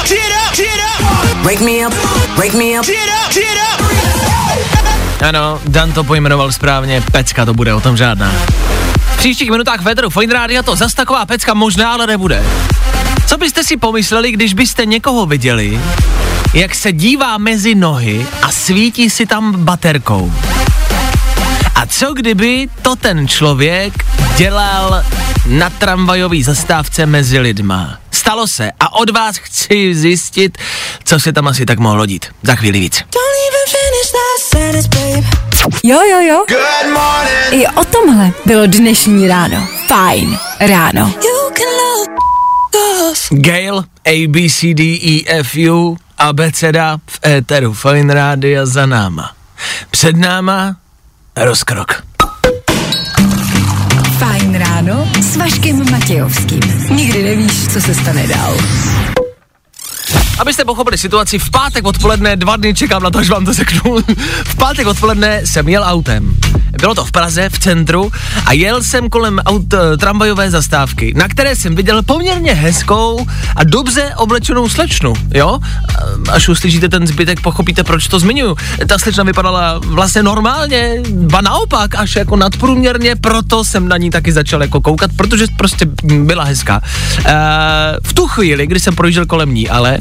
Wake 1.44 1.62
me 1.62 1.88
up, 1.88 1.94
wake 2.38 2.54
me 2.54 2.80
up. 2.80 2.86
ano, 5.28 5.62
Dan 5.66 5.92
to 5.92 6.04
pojmenoval 6.04 6.52
správně, 6.52 7.04
pecka 7.12 7.46
to 7.46 7.54
bude, 7.54 7.74
o 7.74 7.82
tom 7.82 7.98
žádná. 7.98 8.32
V 8.98 9.18
příštích 9.18 9.52
minutách 9.52 9.82
vedru 9.82 10.10
Fine 10.10 10.34
Radio 10.34 10.64
to 10.64 10.76
zas 10.76 10.94
taková 10.94 11.26
pecka 11.26 11.54
možná, 11.54 11.94
ale 11.94 12.08
nebude. 12.08 12.44
Co 13.28 13.38
byste 13.38 13.64
si 13.64 13.78
pomysleli, 13.78 14.32
když 14.32 14.54
byste 14.54 14.86
někoho 14.86 15.26
viděli, 15.26 15.80
jak 16.54 16.76
se 16.76 16.92
dívá 16.92 17.38
mezi 17.38 17.76
nohy 17.76 18.28
a 18.42 18.52
svítí 18.52 19.10
si 19.10 19.26
tam 19.26 19.56
baterkou? 19.64 20.34
A 21.76 21.86
co 21.86 22.14
kdyby 22.14 22.68
to 22.82 22.96
ten 22.96 23.28
člověk 23.28 23.94
dělal 24.38 25.04
na 25.48 25.70
tramvajové 25.70 26.44
zastávce 26.44 27.06
mezi 27.06 27.40
lidma? 27.40 28.00
Stalo 28.12 28.48
se 28.48 28.72
a 28.80 28.94
od 28.94 29.10
vás 29.10 29.38
chci 29.38 29.96
zjistit, 29.96 30.58
co 31.04 31.20
se 31.20 31.34
tam 31.34 31.48
asi 31.48 31.66
tak 31.66 31.80
mohlo 31.80 32.06
dít. 32.06 32.26
Za 32.44 32.56
chvíli 32.56 32.80
víc. 32.80 33.04
Jo, 35.84 36.00
jo, 36.12 36.20
jo. 36.20 36.46
Good 36.50 36.94
morning. 36.94 37.64
I 37.64 37.68
o 37.68 37.86
tomhle 37.86 38.32
bylo 38.46 38.68
dnešní 38.68 39.28
ráno. 39.28 39.68
Fajn 39.88 40.38
ráno. 40.60 41.14
Gail, 43.32 43.84
A, 44.06 44.28
B, 44.28 44.50
C, 44.50 44.74
D, 44.74 44.84
E, 44.84 45.24
F, 45.40 45.56
U, 45.72 45.98
abeceda 46.18 46.98
v 47.08 47.20
éteru 47.28 47.74
Fine 47.74 48.14
Rádia 48.14 48.66
za 48.66 48.86
náma. 48.86 49.32
Před 49.92 50.16
náma 50.18 50.76
rozkrok. 51.36 52.04
Fajn 54.18 54.56
ráno 54.56 55.08
s 55.22 55.36
Vaškem 55.36 55.92
Matějovským. 55.92 56.62
Nikdy 56.96 57.24
nevíš, 57.24 57.68
co 57.74 57.82
se 57.82 57.96
stane 57.96 58.28
dál. 58.28 58.58
Abyste 60.40 60.66
pochopili 60.66 60.98
situaci, 60.98 61.40
v 61.40 61.50
pátek 61.50 61.86
odpoledne, 61.86 62.36
dva 62.36 62.58
dny 62.58 62.74
čekám 62.74 63.04
na 63.04 63.10
to, 63.10 63.20
až 63.20 63.30
vám 63.30 63.46
to 63.46 63.54
řeknu. 63.54 63.98
v 64.46 64.56
pátek 64.56 64.88
odpoledne 64.88 65.42
jsem 65.46 65.70
jel 65.70 65.84
autem. 65.86 66.36
Bylo 66.82 66.96
to 66.96 67.06
v 67.06 67.12
Praze, 67.12 67.50
v 67.50 67.60
centru 67.60 68.12
a 68.46 68.54
jel 68.54 68.84
jsem 68.84 69.10
kolem 69.10 69.40
aut, 69.46 69.74
eh, 69.74 69.98
tramvajové 69.98 70.52
zastávky, 70.52 71.14
na 71.16 71.28
které 71.28 71.56
jsem 71.56 71.76
viděl 71.76 72.04
poměrně 72.04 72.54
hezkou 72.54 73.26
a 73.56 73.64
dobře 73.64 74.12
oblečenou 74.18 74.70
slečnu, 74.70 75.14
jo? 75.34 75.60
A- 76.28 76.32
Až 76.32 76.50
uslyšíte 76.50 76.90
ten 76.90 77.08
zbytek, 77.08 77.42
pochopíte, 77.42 77.84
proč 77.84 78.08
to 78.08 78.20
zmiňuju. 78.20 78.56
Ta 78.88 79.00
slečna 79.00 79.24
vypadala 79.24 79.80
vlastně 79.86 80.24
normálně, 80.24 81.02
ba 81.12 81.42
naopak, 81.42 81.96
až 81.96 82.16
jako 82.16 82.36
nadprůměrně, 82.36 83.16
proto 83.16 83.64
jsem 83.64 83.88
na 83.88 83.98
ní 83.98 84.10
taky 84.10 84.32
začal 84.32 84.62
jako 84.62 84.82
koukat, 84.82 85.12
protože 85.18 85.46
prostě 85.58 85.86
byla 86.04 86.44
hezká. 86.44 86.82
E, 87.26 87.34
v 88.04 88.14
tu 88.14 88.28
chvíli, 88.28 88.68
kdy 88.68 88.80
jsem 88.80 88.96
projížděl 88.96 89.26
kolem 89.26 89.54
ní, 89.54 89.70
ale, 89.70 89.98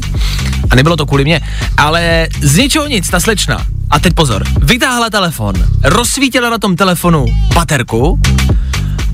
a 0.69 0.75
nebylo 0.75 0.97
to 0.97 1.05
kvůli 1.05 1.23
mě, 1.23 1.41
ale 1.77 2.27
z 2.41 2.57
ničeho 2.57 2.87
nic, 2.87 3.09
ta 3.09 3.19
slečna, 3.19 3.65
a 3.89 3.99
teď 3.99 4.13
pozor, 4.13 4.43
vytáhla 4.61 5.09
telefon, 5.09 5.55
rozsvítila 5.83 6.49
na 6.49 6.57
tom 6.57 6.75
telefonu 6.75 7.25
baterku, 7.53 8.19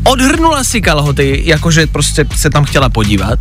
odhrnula 0.03 0.63
si 0.63 0.81
kalhoty, 0.81 1.41
jakože 1.45 1.87
prostě 1.87 2.25
se 2.35 2.49
tam 2.49 2.63
chtěla 2.63 2.89
podívat, 2.89 3.39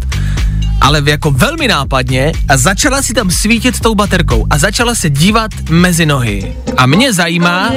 ale 0.80 1.02
jako 1.04 1.30
velmi 1.30 1.68
nápadně 1.68 2.32
a 2.48 2.56
začala 2.56 3.02
si 3.02 3.14
tam 3.14 3.30
svítit 3.30 3.80
tou 3.80 3.94
baterkou 3.94 4.46
a 4.50 4.58
začala 4.58 4.94
se 4.94 5.10
dívat 5.10 5.50
mezi 5.70 6.06
nohy. 6.06 6.56
A 6.76 6.86
mě 6.86 7.12
zajímá, 7.12 7.70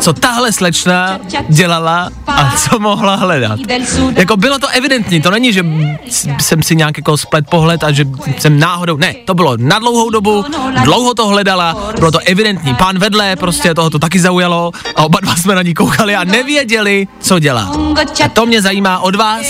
co 0.00 0.12
tahle 0.12 0.52
slečna 0.52 1.18
dělala 1.48 2.10
a 2.26 2.50
co 2.56 2.78
mohla 2.78 3.14
hledat. 3.14 3.60
Jako 4.16 4.36
bylo 4.36 4.58
to 4.58 4.68
evidentní, 4.68 5.20
to 5.22 5.30
není, 5.30 5.52
že 5.52 5.64
jsem 6.40 6.62
si 6.62 6.76
nějak 6.76 6.96
jako 6.96 7.16
splet 7.16 7.44
pohled 7.50 7.84
a 7.84 7.92
že 7.92 8.04
jsem 8.38 8.58
náhodou, 8.58 8.96
ne, 8.96 9.14
to 9.24 9.34
bylo 9.34 9.56
na 9.56 9.78
dlouhou 9.78 10.10
dobu, 10.10 10.44
dlouho 10.84 11.14
to 11.14 11.26
hledala, 11.26 11.92
bylo 11.98 12.10
to 12.10 12.18
evidentní. 12.18 12.74
Pán 12.74 12.98
vedle, 12.98 13.36
prostě 13.36 13.74
toho 13.74 13.90
to 13.90 13.98
taky 13.98 14.20
zaujalo 14.20 14.72
a 14.96 15.04
oba 15.04 15.20
dva 15.20 15.36
jsme 15.36 15.54
na 15.54 15.62
ní 15.62 15.74
koukali 15.74 16.16
a 16.16 16.24
nevěděli, 16.24 17.08
co 17.20 17.38
dělá. 17.38 17.72
A 18.24 18.28
to 18.28 18.46
mě 18.46 18.62
zajímá 18.62 18.98
od 18.98 19.14
vás, 19.14 19.46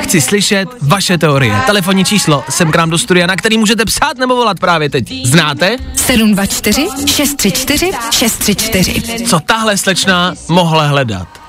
chci 0.00 0.20
slyšet 0.20 0.68
vaše 0.82 1.18
teorie. 1.18 1.56
Telefonní 1.66 2.04
číslo 2.04 2.29
sem 2.48 2.70
k 2.72 2.76
nám 2.76 2.90
do 2.90 2.98
studia, 2.98 3.26
na 3.26 3.36
který 3.36 3.58
můžete 3.58 3.84
psát 3.84 4.18
nebo 4.18 4.36
volat 4.36 4.60
právě 4.60 4.90
teď. 4.90 5.26
Znáte? 5.26 5.76
724 5.96 6.88
634 7.06 7.90
634. 8.10 9.24
Co 9.24 9.40
tahle 9.40 9.76
slečna 9.76 10.34
mohla 10.48 10.86
hledat? 10.86 11.39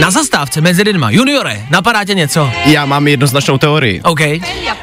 Na 0.00 0.10
zastávce 0.10 0.60
mezi 0.60 0.82
lidma. 0.82 1.10
Juniore, 1.10 1.66
napadá 1.70 2.04
tě 2.04 2.14
něco? 2.14 2.50
Já 2.64 2.86
mám 2.86 3.08
jednoznačnou 3.08 3.58
teorii. 3.58 4.00
OK. 4.02 4.20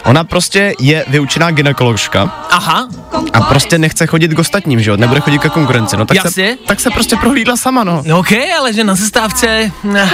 Ona 0.03 0.23
prostě 0.23 0.73
je 0.79 1.05
vyučená 1.07 1.51
gynekoložka 1.51 2.45
Aha, 2.51 2.87
a 3.33 3.41
prostě 3.41 3.77
nechce 3.77 4.07
chodit 4.07 4.33
k 4.33 4.39
ostatním, 4.39 4.81
že 4.81 4.89
jo? 4.89 4.97
Nebude 4.97 5.19
chodit 5.19 5.39
ke 5.39 5.49
konkurenci. 5.49 5.97
No 5.97 6.05
tak, 6.05 6.15
Jasně. 6.15 6.31
se, 6.31 6.57
tak 6.67 6.79
se 6.79 6.89
prostě 6.89 7.15
prohlídla 7.15 7.57
sama, 7.57 7.83
no. 7.83 8.03
OK, 8.19 8.31
ale 8.59 8.73
že 8.73 8.83
na 8.83 8.95
zastávce... 8.95 9.71
ne. 9.83 10.11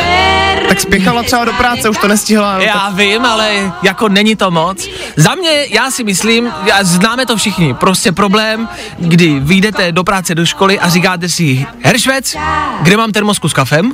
Tak 0.68 0.80
spěchala 0.82 1.24
třeba 1.24 1.46
do 1.46 1.54
práce, 1.54 1.90
už 1.90 1.98
to 1.98 2.08
nestihla. 2.08 2.54
No, 2.54 2.60
tak 2.60 2.68
Já 2.68 2.90
vím, 2.90 3.26
ale 3.26 3.74
jako 3.84 4.10
není 4.10 4.36
to 4.36 4.52
moc. 4.52 4.88
Za 5.16 5.36
mě, 5.36 5.66
já 5.70 5.92
si 5.92 6.04
myslím, 6.04 6.52
já, 6.66 6.84
známe 6.84 7.26
to 7.26 7.38
všichni, 7.38 7.74
prostě 7.74 8.12
problém, 8.12 8.70
kdy 9.00 9.40
vyjdete 9.40 9.92
do 9.92 10.04
práce, 10.04 10.36
do 10.36 10.46
školy 10.46 10.80
a 10.80 10.90
říkáte 10.90 11.30
si, 11.30 11.66
Heršvec, 11.84 12.36
kde 12.82 12.98
mám 12.98 13.12
termosku 13.12 13.50
s 13.50 13.54
kafem? 13.54 13.94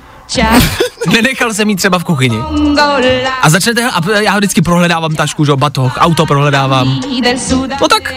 Nenechal 1.14 1.54
jsem 1.54 1.70
jí 1.70 1.76
třeba 1.76 2.00
v 2.00 2.04
kuchyni. 2.04 2.38
A 3.42 3.50
začnete, 3.50 3.90
a 3.90 4.20
já 4.20 4.38
vždycky 4.38 4.62
prohledávám 4.62 5.16
tašku, 5.16 5.46
že 5.46 5.52
jo, 5.52 5.58
batoh, 5.58 5.98
auto 5.98 6.26
prohledávám. 6.26 7.00
No 7.82 7.88
tak, 7.88 8.14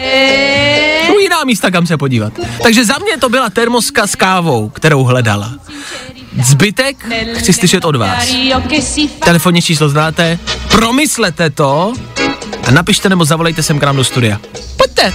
jsou 1.07 1.19
jiná 1.19 1.43
místa, 1.45 1.71
kam 1.71 1.87
se 1.87 1.97
podívat. 1.97 2.33
Takže 2.63 2.85
za 2.85 2.93
mě 2.97 3.17
to 3.17 3.29
byla 3.29 3.49
termoska 3.49 4.07
s 4.07 4.15
kávou, 4.15 4.69
kterou 4.69 5.03
hledala. 5.03 5.51
Zbytek 6.43 7.05
chci 7.33 7.53
slyšet 7.53 7.85
od 7.85 7.95
vás. 7.95 8.23
Telefonní 9.25 9.61
číslo 9.61 9.89
znáte, 9.89 10.39
promyslete 10.71 11.49
to 11.49 11.93
a 12.67 12.71
napište 12.71 13.09
nebo 13.09 13.25
zavolejte 13.25 13.63
sem 13.63 13.79
k 13.79 13.83
nám 13.83 13.95
do 13.95 14.03
studia. 14.03 14.39
Pojďte. 14.77 15.13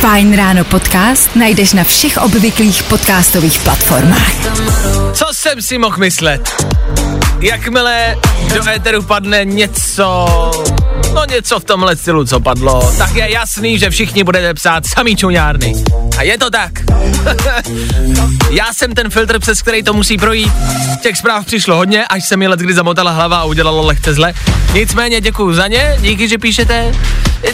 Fajn 0.00 0.32
ráno 0.36 0.64
podcast 0.64 1.28
najdeš 1.36 1.72
na 1.76 1.84
všech 1.84 2.16
obvyklých 2.24 2.82
podcastových 2.82 3.60
platformách. 3.60 4.32
Co 5.12 5.26
jsem 5.32 5.62
si 5.62 5.78
mohl 5.78 5.96
myslet? 5.96 6.64
Jakmile 7.40 8.16
do 8.54 8.68
éteru 8.68 9.02
padne 9.02 9.44
něco, 9.44 10.26
no 11.14 11.24
něco 11.30 11.60
v 11.60 11.64
tomhle 11.64 11.96
stylu, 11.96 12.24
co 12.24 12.40
padlo, 12.40 12.92
tak 12.98 13.14
je 13.14 13.32
jasný, 13.32 13.78
že 13.78 13.90
všichni 13.90 14.24
budete 14.24 14.54
psát 14.54 14.86
samý 14.86 15.16
čuňárny. 15.16 15.74
A 16.18 16.22
je 16.22 16.38
to 16.38 16.50
tak. 16.50 16.72
Já 18.50 18.72
jsem 18.72 18.94
ten 18.94 19.10
filtr, 19.10 19.38
přes 19.38 19.62
který 19.62 19.82
to 19.82 19.92
musí 19.92 20.18
projít. 20.18 20.52
Těch 21.02 21.16
zpráv 21.16 21.46
přišlo 21.46 21.76
hodně, 21.76 22.06
až 22.06 22.28
se 22.28 22.36
mi 22.36 22.48
let 22.48 22.60
kdy 22.60 22.74
zamotala 22.74 23.10
hlava 23.10 23.38
a 23.38 23.44
udělalo 23.44 23.86
lehce 23.86 24.14
zle. 24.14 24.34
Nicméně 24.74 25.20
děkuju 25.20 25.54
za 25.54 25.66
ně, 25.66 25.96
díky, 26.00 26.28
že 26.28 26.38
píšete. 26.38 26.94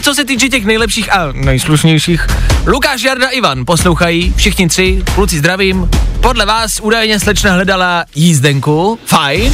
Co 0.03 0.15
se 0.15 0.25
týče 0.25 0.49
těch 0.49 0.65
nejlepších 0.65 1.13
a 1.13 1.33
nejslušnějších, 1.33 2.27
Lukáš, 2.67 3.03
Jarda, 3.03 3.29
Ivan 3.29 3.65
poslouchají, 3.67 4.35
všichni 4.37 4.69
tři, 4.69 5.03
kluci 5.15 5.39
zdravím. 5.39 5.91
Podle 6.21 6.47
vás 6.47 6.81
údajně 6.81 7.21
slečna 7.21 7.53
hledala 7.53 8.05
jízdenku, 8.15 8.99
fajn. 9.07 9.53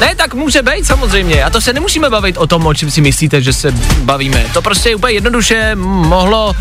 Ne, 0.00 0.14
tak 0.14 0.34
může 0.34 0.62
být 0.62 0.86
samozřejmě. 0.86 1.44
A 1.44 1.50
to 1.50 1.60
se 1.60 1.72
nemusíme 1.72 2.10
bavit 2.10 2.36
o 2.36 2.46
tom, 2.46 2.66
o 2.66 2.74
čem 2.74 2.90
si 2.90 3.00
myslíte, 3.00 3.42
že 3.42 3.52
se 3.52 3.70
bavíme. 4.00 4.46
To 4.52 4.62
prostě 4.62 4.94
úplně 4.94 5.14
jednoduše 5.14 5.74
mohlo 5.74 6.56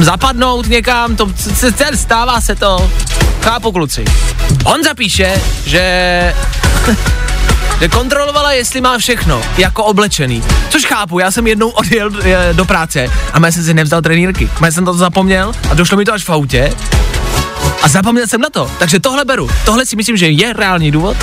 zapadnout 0.00 0.68
někam, 0.68 1.16
to 1.16 1.28
se, 1.36 1.72
stává 1.94 2.40
se 2.40 2.54
to. 2.54 2.90
Chápu 3.42 3.72
kluci. 3.72 4.04
On 4.64 4.84
zapíše, 4.84 5.42
že 5.66 6.34
že 7.80 7.88
kontrolovala, 7.88 8.52
jestli 8.52 8.80
má 8.80 8.98
všechno, 8.98 9.42
jako 9.58 9.84
oblečený. 9.84 10.42
Což 10.68 10.84
chápu, 10.84 11.18
já 11.18 11.30
jsem 11.30 11.46
jednou 11.46 11.68
odjel 11.68 12.10
eh, 12.22 12.48
do 12.52 12.64
práce 12.64 13.06
a 13.32 13.46
já 13.46 13.52
jsem 13.52 13.64
si 13.64 13.74
nevzal 13.74 14.02
trenýrky. 14.02 14.50
Já 14.64 14.70
jsem 14.70 14.84
to 14.84 14.94
zapomněl 14.94 15.52
a 15.70 15.74
došlo 15.74 15.96
mi 15.96 16.04
to 16.04 16.12
až 16.12 16.24
v 16.24 16.30
autě. 16.30 16.72
A 17.82 17.88
zapomněl 17.88 18.26
jsem 18.26 18.40
na 18.40 18.50
to. 18.50 18.70
Takže 18.78 19.00
tohle 19.00 19.24
beru. 19.24 19.50
Tohle 19.64 19.86
si 19.86 19.96
myslím, 19.96 20.16
že 20.16 20.28
je 20.28 20.52
reálný 20.52 20.90
důvod. 20.90 21.16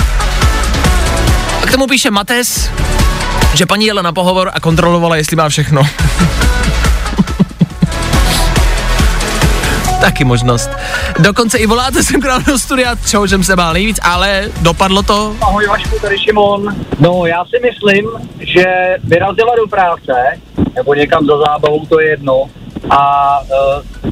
Tomu 1.72 1.86
píše 1.86 2.10
Mates, 2.10 2.70
že 3.54 3.66
paní 3.66 3.86
jela 3.86 4.02
na 4.02 4.12
pohovor 4.12 4.50
a 4.54 4.60
kontrolovala, 4.60 5.16
jestli 5.16 5.36
má 5.36 5.48
všechno. 5.48 5.82
Taky 10.00 10.24
možnost. 10.24 10.70
Dokonce 11.18 11.58
i 11.58 11.66
voláte 11.66 12.02
sem 12.02 12.20
k 12.20 12.24
do 12.46 12.58
studia, 12.58 12.94
čeho 13.06 13.28
jsem 13.28 13.44
se 13.44 13.56
bál 13.56 13.72
nejvíc, 13.72 14.00
ale 14.02 14.48
dopadlo 14.60 15.02
to. 15.02 15.36
Ahoj 15.40 15.66
Vašku, 15.66 15.98
tady 15.98 16.18
Šimon. 16.18 16.76
No 16.98 17.26
já 17.26 17.44
si 17.44 17.60
myslím, 17.62 18.08
že 18.40 18.64
vyrazila 19.04 19.56
do 19.56 19.66
práce, 19.66 20.12
nebo 20.74 20.94
někam 20.94 21.26
za 21.26 21.38
zábavou, 21.38 21.86
to 21.86 22.00
je 22.00 22.08
jedno, 22.08 22.44
a 22.90 23.38
uh, 23.40 23.46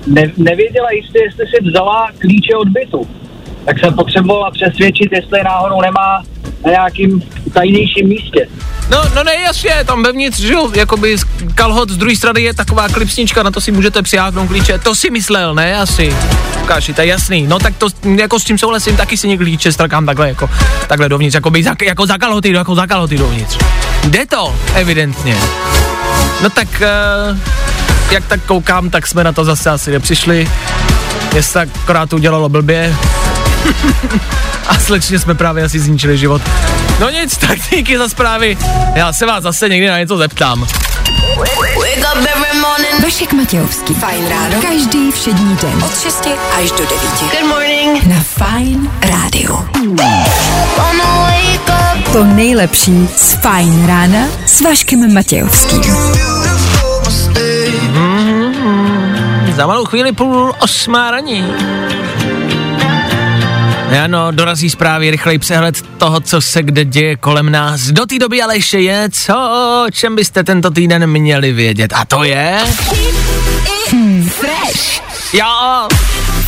ne, 0.06 0.32
nevěděla 0.36 0.90
jistě, 0.90 1.18
jestli 1.22 1.46
si 1.46 1.70
vzala 1.70 2.08
klíče 2.18 2.56
od 2.56 2.68
bytu. 2.68 3.08
Tak 3.64 3.78
jsem 3.78 3.94
potřebovala 3.94 4.50
přesvědčit, 4.50 5.12
jestli 5.12 5.42
náhodou 5.42 5.80
nemá 5.80 6.22
na 6.64 6.70
nějakým 6.70 7.22
tajnějším 7.52 8.08
místě. 8.08 8.48
No, 8.90 9.02
no 9.14 9.24
ne, 9.24 9.34
jasně, 9.34 9.74
tam 9.86 10.02
vevnitř, 10.02 10.40
že 10.40 10.52
jo, 10.52 10.70
jakoby 10.74 11.18
z 11.18 11.24
kalhot 11.54 11.90
z 11.90 11.96
druhé 11.96 12.16
strany 12.16 12.40
je 12.40 12.54
taková 12.54 12.88
klipsnička, 12.88 13.42
na 13.42 13.50
to 13.50 13.60
si 13.60 13.72
můžete 13.72 14.02
přiháknout 14.02 14.48
klíče, 14.48 14.78
to 14.78 14.94
si 14.94 15.10
myslel, 15.10 15.54
ne, 15.54 15.76
asi. 15.76 16.16
Káši, 16.66 16.94
to 16.94 17.00
je 17.00 17.06
jasný, 17.06 17.46
no 17.46 17.58
tak 17.58 17.76
to, 17.76 17.86
jako 18.16 18.40
s 18.40 18.44
tím 18.44 18.58
souhlasím, 18.58 18.96
taky 18.96 19.16
si 19.16 19.28
někdy 19.28 19.44
klíče 19.44 19.72
strkám 19.72 20.06
takhle, 20.06 20.28
jako, 20.28 20.50
takhle 20.86 21.08
dovnitř, 21.08 21.34
jako, 21.34 21.50
by, 21.50 21.64
jako 21.82 22.06
za 22.06 22.18
kalhoty, 22.18 22.52
jako 22.52 22.74
za 22.74 22.86
kalhoty 22.86 23.18
dovnitř. 23.18 23.58
Jde 24.04 24.26
to, 24.26 24.56
evidentně. 24.74 25.36
No 26.42 26.50
tak, 26.50 26.68
uh, 27.30 27.38
jak 28.10 28.26
tak 28.26 28.40
koukám, 28.44 28.90
tak 28.90 29.06
jsme 29.06 29.24
na 29.24 29.32
to 29.32 29.44
zase 29.44 29.70
asi 29.70 29.90
nepřišli. 29.90 30.48
Jestli 31.34 31.52
tak 31.54 31.68
akorát 31.82 32.12
udělalo 32.12 32.48
blbě. 32.48 32.96
A 34.70 34.74
slečně 34.74 35.18
jsme 35.18 35.34
právě 35.34 35.64
asi 35.64 35.80
zničili 35.80 36.18
život. 36.18 36.42
No 37.00 37.10
nic, 37.10 37.36
tak 37.48 37.58
díky 37.70 37.98
za 37.98 38.08
zprávy. 38.08 38.58
Já 38.94 39.12
se 39.12 39.26
vás 39.26 39.42
zase 39.42 39.68
někdy 39.68 39.88
na 39.88 39.98
něco 39.98 40.16
zeptám. 40.16 40.66
Vašek 43.02 43.32
Matějovský. 43.32 43.94
Fajn 43.94 44.28
ráno. 44.28 44.62
Každý 44.62 45.12
všední 45.12 45.56
den. 45.62 45.84
Od 45.84 46.00
6 46.00 46.28
až 46.62 46.70
do 46.70 46.76
9. 46.76 46.90
Good 47.20 47.48
morning. 47.48 48.06
Na 48.06 48.20
Fajn 48.20 48.90
rádiu. 49.02 49.58
To 52.12 52.24
nejlepší 52.24 53.08
z 53.16 53.32
Fajn 53.32 53.86
rána 53.86 54.18
s 54.46 54.60
Vaškem 54.60 55.14
Matějovským. 55.14 55.82
Za 59.56 59.66
malou 59.66 59.84
chvíli 59.84 60.12
půl 60.12 60.54
osmá 60.58 61.10
raní. 61.10 61.44
Ano, 63.98 64.30
dorazí 64.30 64.70
zprávy, 64.70 65.10
rychlej 65.10 65.38
přehled 65.38 65.82
toho, 65.98 66.20
co 66.20 66.40
se 66.40 66.62
kde 66.62 66.84
děje 66.84 67.16
kolem 67.16 67.52
nás. 67.52 67.80
Do 67.80 68.06
té 68.06 68.18
doby 68.18 68.42
ale 68.42 68.56
ještě 68.56 68.78
je, 68.78 69.08
co, 69.12 69.34
o 69.34 69.90
čem 69.90 70.16
byste 70.16 70.44
tento 70.44 70.70
týden 70.70 71.06
měli 71.06 71.52
vědět. 71.52 71.92
A 71.92 72.04
to 72.04 72.24
je... 72.24 72.58
Hmm, 73.90 74.30
fresh. 74.30 75.02
Jo, 75.32 75.88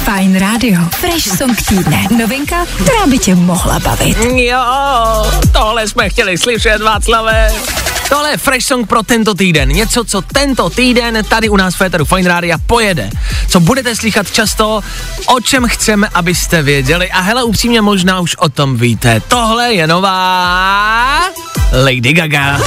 Fajn 0.05 0.39
rádio. 0.39 0.81
Fresh 0.91 1.37
song 1.39 1.63
týdne. 1.69 2.07
Novinka, 2.19 2.67
která 2.67 3.07
by 3.07 3.19
tě 3.19 3.35
mohla 3.35 3.79
bavit. 3.79 4.17
jo, 4.35 4.63
tohle 5.53 5.89
jsme 5.89 6.11
chtěli 6.11 6.39
slyšet, 6.39 6.83
Václave. 6.83 7.49
Tohle 8.09 8.31
je 8.31 8.37
Fresh 8.37 8.67
Song 8.67 8.89
pro 8.89 9.03
tento 9.03 9.35
týden. 9.35 9.69
Něco, 9.69 10.05
co 10.05 10.23
tento 10.23 10.71
týden 10.71 11.25
tady 11.29 11.49
u 11.49 11.57
nás 11.57 11.75
v 11.75 11.77
Féteru 11.77 12.05
Fine 12.05 12.29
Rádia 12.29 12.59
pojede. 12.67 13.11
Co 13.49 13.61
budete 13.61 13.97
slychat 13.97 14.31
často, 14.31 14.81
o 15.27 15.41
čem 15.41 15.69
chceme, 15.69 16.09
abyste 16.15 16.63
věděli. 16.63 17.11
A 17.11 17.21
hele, 17.21 17.45
upřímně 17.45 17.81
možná 17.81 18.21
už 18.21 18.37
o 18.37 18.49
tom 18.49 18.77
víte. 18.77 19.21
Tohle 19.29 19.75
je 19.75 19.87
nová 19.87 21.21
Lady 21.85 22.13
Gaga. 22.13 22.61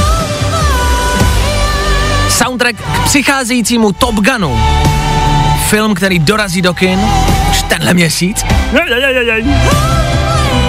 Soundtrack 2.29 2.75
k 2.75 3.05
přicházejícímu 3.05 3.91
Top 3.91 4.15
Gunu. 4.15 4.59
Film, 5.75 5.93
který 5.93 6.19
dorazí 6.19 6.61
do 6.61 6.73
kin 6.73 6.99
už 7.51 7.61
tenhle 7.61 7.93
měsíc. 7.93 8.45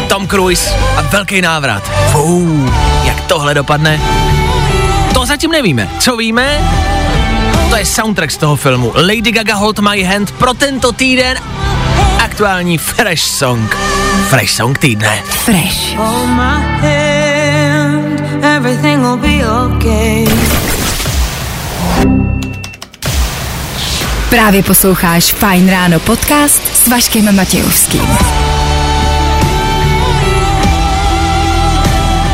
Tom 0.08 0.28
Cruise 0.28 0.74
a 0.96 1.02
velký 1.02 1.40
návrat. 1.40 1.92
Fuu, 2.10 2.70
jak 3.04 3.20
tohle 3.20 3.54
dopadne? 3.54 4.00
To 5.14 5.26
zatím 5.26 5.50
nevíme. 5.50 5.88
Co 5.98 6.16
víme? 6.16 6.60
To 7.70 7.76
je 7.76 7.86
soundtrack 7.86 8.30
z 8.30 8.36
toho 8.36 8.56
filmu. 8.56 8.92
Lady 8.94 9.32
Gaga 9.32 9.54
Hold 9.54 9.78
My 9.78 10.02
Hand 10.02 10.30
pro 10.30 10.54
tento 10.54 10.92
týden 10.92 11.38
aktuální 12.18 12.78
Fresh 12.78 13.22
Song. 13.22 13.76
Fresh 14.28 14.52
Song 14.52 14.78
týdne. 14.78 15.22
Fresh. 15.24 15.96
Hold 15.96 16.28
my 16.28 16.62
hand, 16.82 18.44
everything 18.44 19.02
will 19.02 19.16
be 19.16 19.46
okay. 19.46 20.26
Právě 24.30 24.62
posloucháš 24.62 25.32
Fajn 25.32 25.70
ráno 25.70 26.00
podcast 26.00 26.76
s 26.76 26.88
Vaškem 26.88 27.36
Matějovským. 27.36 28.08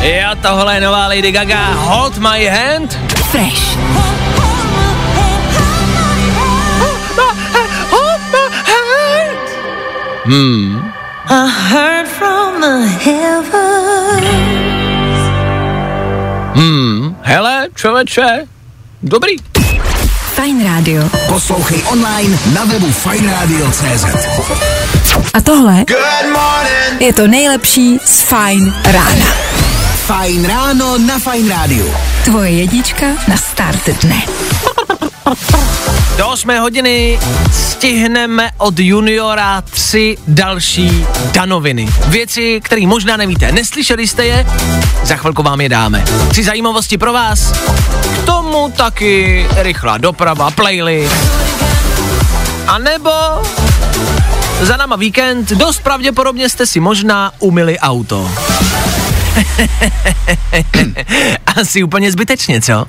Jo, 0.03 0.29
tohle 0.43 0.75
je 0.75 0.81
nová 0.81 1.07
Lady 1.07 1.33
Gaga. 1.33 1.75
Hold 1.75 2.19
My 2.19 2.47
Hand. 2.47 2.99
Fresh. 3.31 3.79
Hmm. 10.25 10.93
I 11.29 11.49
heard 11.49 12.09
from 12.09 12.61
the 12.61 12.87
heavens. 13.05 14.33
Hmm. 16.55 17.17
Hele, 17.23 17.69
člověče. 17.75 18.47
Dobrý. 19.03 19.52
Fajn 20.35 20.65
rádio. 20.65 21.11
Poslouchej 21.29 21.83
online 21.93 22.39
na 22.55 22.65
webu 22.65 22.93
fajnradio.cz 22.93 24.05
A 25.35 25.41
tohle 25.41 25.85
je 27.01 27.13
to 27.13 27.27
nejlepší 27.27 27.99
z 28.05 28.21
Fajn 28.21 28.75
rána. 28.85 29.27
Fajn 30.07 30.45
ráno 30.45 30.99
na 30.99 31.19
Fajn 31.19 31.49
rádiu. 31.49 31.95
Tvoje 32.25 32.51
jednička 32.51 33.07
na 33.29 33.37
start 33.37 33.89
dne. 34.03 34.23
Do 36.17 36.29
8 36.29 36.59
hodiny 36.59 37.19
stihneme 37.53 38.51
od 38.59 38.79
juniora 38.79 39.61
tři 39.61 40.17
další 40.29 41.07
danoviny. 41.33 41.89
Věci, 42.07 42.61
které 42.65 42.87
možná 42.87 43.17
nevíte, 43.17 43.53
neslyšeli 43.53 44.07
jste 44.07 44.27
je, 44.27 44.47
za 45.05 45.17
chvilku 45.17 45.43
vám 45.43 45.61
je 45.61 45.69
dáme. 45.69 46.05
Tři 46.29 46.45
zajímavosti 46.45 46.99
pro 46.99 47.13
vás, 47.13 47.53
k 48.15 48.27
tomu 48.27 48.73
taky 48.77 49.47
rychlá 49.57 49.99
doprava, 49.99 50.51
playlist. 50.51 51.17
A 52.67 52.79
nebo 52.79 53.11
za 54.61 54.77
náma 54.77 54.97
víkend, 54.97 55.49
dost 55.49 55.83
pravděpodobně 55.83 56.49
jste 56.49 56.67
si 56.67 56.81
možná 56.81 57.33
umyli 57.39 57.79
auto. 57.79 58.31
Asi 61.57 61.83
úplně 61.83 62.13
zbytečně, 62.13 62.61
co? 62.61 62.87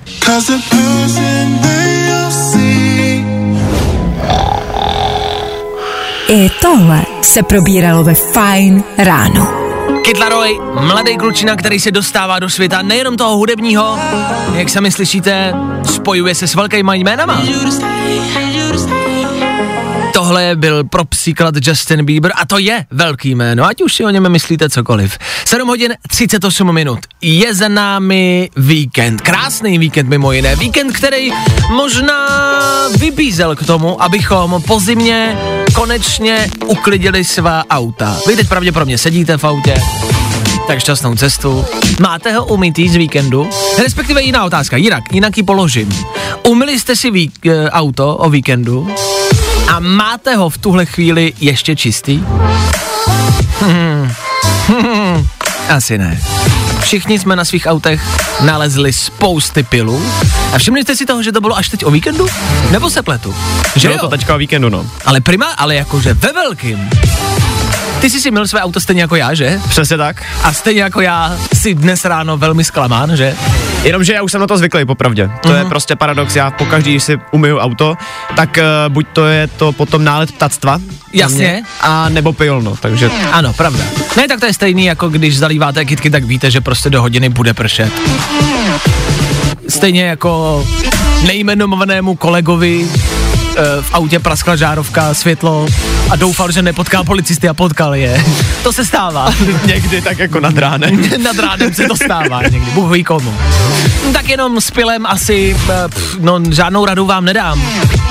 I 6.28 6.50
tohle 6.62 7.02
se 7.22 7.44
probíralo 7.44 8.04
ve 8.04 8.14
Fajn 8.14 8.84
ráno. 8.98 9.64
Kid 10.04 10.20
Laroi, 10.20 10.60
mladý 10.80 11.18
klučina, 11.18 11.56
který 11.56 11.80
se 11.80 11.92
dostává 11.92 12.40
do 12.40 12.50
světa 12.50 12.82
nejenom 12.82 13.18
toho 13.18 13.38
hudebního, 13.38 14.00
jak 14.54 14.70
sami 14.70 14.92
slyšíte, 14.92 15.54
spojuje 15.84 16.36
se 16.36 16.48
s 16.48 16.56
velkýma 16.56 16.94
jménama. 16.94 17.42
Tohle 20.24 20.56
byl 20.56 20.84
pro 20.84 21.06
příklad 21.06 21.56
Justin 21.62 22.06
Bieber 22.06 22.32
a 22.36 22.46
to 22.46 22.58
je 22.58 22.86
velký 22.92 23.36
jméno, 23.36 23.66
ať 23.66 23.82
už 23.82 23.96
si 23.96 24.06
o 24.06 24.10
něm 24.10 24.30
myslíte 24.30 24.70
cokoliv. 24.70 25.18
7 25.46 25.68
hodin 25.68 25.94
38 26.10 26.74
minut. 26.74 27.00
Je 27.22 27.54
za 27.54 27.68
námi 27.68 28.50
víkend. 28.58 29.22
Krásný 29.22 29.78
víkend 29.78 30.10
mimo 30.10 30.32
jiné. 30.32 30.56
Víkend, 30.56 30.92
který 30.92 31.32
možná 31.70 32.28
vybízel 33.00 33.56
k 33.56 33.66
tomu, 33.66 34.04
abychom 34.04 34.64
po 34.68 34.80
zimě 34.80 35.38
konečně 35.74 36.50
uklidili 36.66 37.24
svá 37.24 37.64
auta. 37.70 38.18
Vy 38.28 38.36
teď 38.36 38.48
pravděpodobně 38.48 38.98
sedíte 38.98 39.38
v 39.38 39.44
autě, 39.44 39.76
tak 40.68 40.80
šťastnou 40.80 41.16
cestu. 41.16 41.66
Máte 42.00 42.32
ho 42.32 42.46
umytý 42.46 42.90
z 42.90 42.96
víkendu? 42.96 43.50
Respektive 43.84 44.22
jiná 44.22 44.46
otázka, 44.46 44.78
jinak, 44.78 45.04
jinak 45.14 45.38
ji 45.38 45.44
položím. 45.44 46.06
Umyli 46.48 46.80
jste 46.80 46.96
si 46.96 47.12
vík, 47.12 47.34
auto 47.72 48.18
o 48.18 48.30
víkendu 48.30 48.96
a 49.68 49.80
máte 49.80 50.36
ho 50.36 50.50
v 50.50 50.58
tuhle 50.58 50.86
chvíli 50.86 51.34
ještě 51.40 51.76
čistý? 51.76 52.24
Hmm. 53.62 54.12
Hmm. 54.68 55.28
Asi 55.70 55.98
ne. 55.98 56.20
Všichni 56.82 57.20
jsme 57.20 57.36
na 57.36 57.46
svých 57.46 57.66
autech 57.66 58.02
nalezli 58.42 58.94
spousty 58.94 59.64
pilů 59.64 60.06
a 60.54 60.58
všimli 60.58 60.82
jste 60.84 60.96
si 60.96 61.06
toho, 61.06 61.24
že 61.24 61.32
to 61.32 61.42
bylo 61.42 61.58
až 61.58 61.70
teď 61.70 61.86
o 61.86 61.92
víkendu? 61.92 62.28
Nebo 62.72 62.90
se 62.90 63.02
pletu? 63.02 63.36
Že 63.76 63.88
Bylo 63.88 63.98
jo? 63.98 64.02
to 64.02 64.18
teďka 64.18 64.36
o 64.36 64.38
víkendu, 64.38 64.70
no. 64.70 64.86
Ale 65.06 65.22
prima, 65.22 65.46
ale 65.46 65.76
jakože 65.76 66.14
ve 66.14 66.34
velkým. 66.34 66.90
Ty 68.04 68.10
jsi 68.10 68.20
si 68.22 68.32
měl 68.32 68.48
své 68.48 68.62
auto 68.62 68.80
stejně 68.80 69.02
jako 69.02 69.16
já, 69.16 69.34
že? 69.34 69.60
Přesně 69.70 69.98
tak. 69.98 70.24
A 70.44 70.54
stejně 70.54 70.82
jako 70.82 71.02
já 71.02 71.38
si 71.54 71.74
dnes 71.76 72.06
ráno 72.06 72.38
velmi 72.38 72.64
zklamán, 72.64 73.16
že? 73.18 73.36
Jenomže 73.84 74.14
já 74.14 74.22
už 74.22 74.32
jsem 74.32 74.42
na 74.42 74.48
to 74.48 74.58
zvyklý, 74.58 74.86
popravdě. 74.86 75.30
To 75.42 75.50
Mhm. 75.50 75.58
je 75.58 75.66
prostě 75.66 75.96
paradox. 75.96 76.36
Já 76.36 76.52
pokaždý, 76.52 76.92
když 76.92 77.04
si 77.04 77.20
umyju 77.32 77.58
auto, 77.58 77.96
tak 78.36 78.58
uh, 78.88 78.94
buď 78.94 79.08
to 79.14 79.26
je 79.26 79.48
to 79.48 79.72
potom 79.72 80.04
nálet 80.04 80.32
ptactva. 80.32 80.80
Jasně. 81.14 81.64
A 81.82 82.10
nebo 82.10 82.34
pil, 82.34 82.62
no. 82.62 82.76
Takže 82.76 83.10
Ano, 83.32 83.54
pravda. 83.54 83.84
Ne, 84.18 84.28
tak 84.28 84.40
to 84.40 84.46
je 84.46 84.54
stejný, 84.54 84.86
jako 84.86 85.10
když 85.10 85.38
zalíváte 85.38 85.86
kytky, 85.86 86.10
tak 86.10 86.24
víte, 86.24 86.52
že 86.52 86.62
prostě 86.62 86.90
do 86.90 87.02
hodiny 87.02 87.30
bude 87.30 87.54
pršet. 87.54 87.92
Stejně 89.70 90.04
jako 90.06 90.66
nejmenovanému 91.26 92.16
kolegovi 92.16 92.88
v 93.82 93.94
autě 93.94 94.20
praskla 94.20 94.56
žárovka, 94.56 95.14
světlo 95.14 95.68
a 96.10 96.16
doufal, 96.16 96.52
že 96.52 96.62
nepotká 96.62 97.04
policisty 97.04 97.50
a 97.50 97.54
potkal 97.54 97.96
je. 97.96 98.26
To 98.64 98.74
se 98.74 98.86
stává. 98.86 99.34
někdy 99.66 100.02
tak 100.02 100.20
jako 100.20 100.40
nad 100.40 100.58
ránem. 100.58 101.02
Nad 101.24 101.40
ránem 101.40 101.74
se 101.74 101.86
to 101.88 101.96
stává 101.96 102.42
někdy, 102.42 102.72
Bůh 102.72 102.92
ví 102.92 103.04
komu. 103.04 103.34
Tak 104.14 104.30
jenom 104.30 104.62
s 104.62 104.72
pilem 104.72 105.06
asi, 105.06 105.58
eh, 105.70 105.90
pff, 105.90 106.18
no 106.20 106.42
žádnou 106.52 106.86
radu 106.86 107.06
vám 107.06 107.26
nedám. 107.26 107.62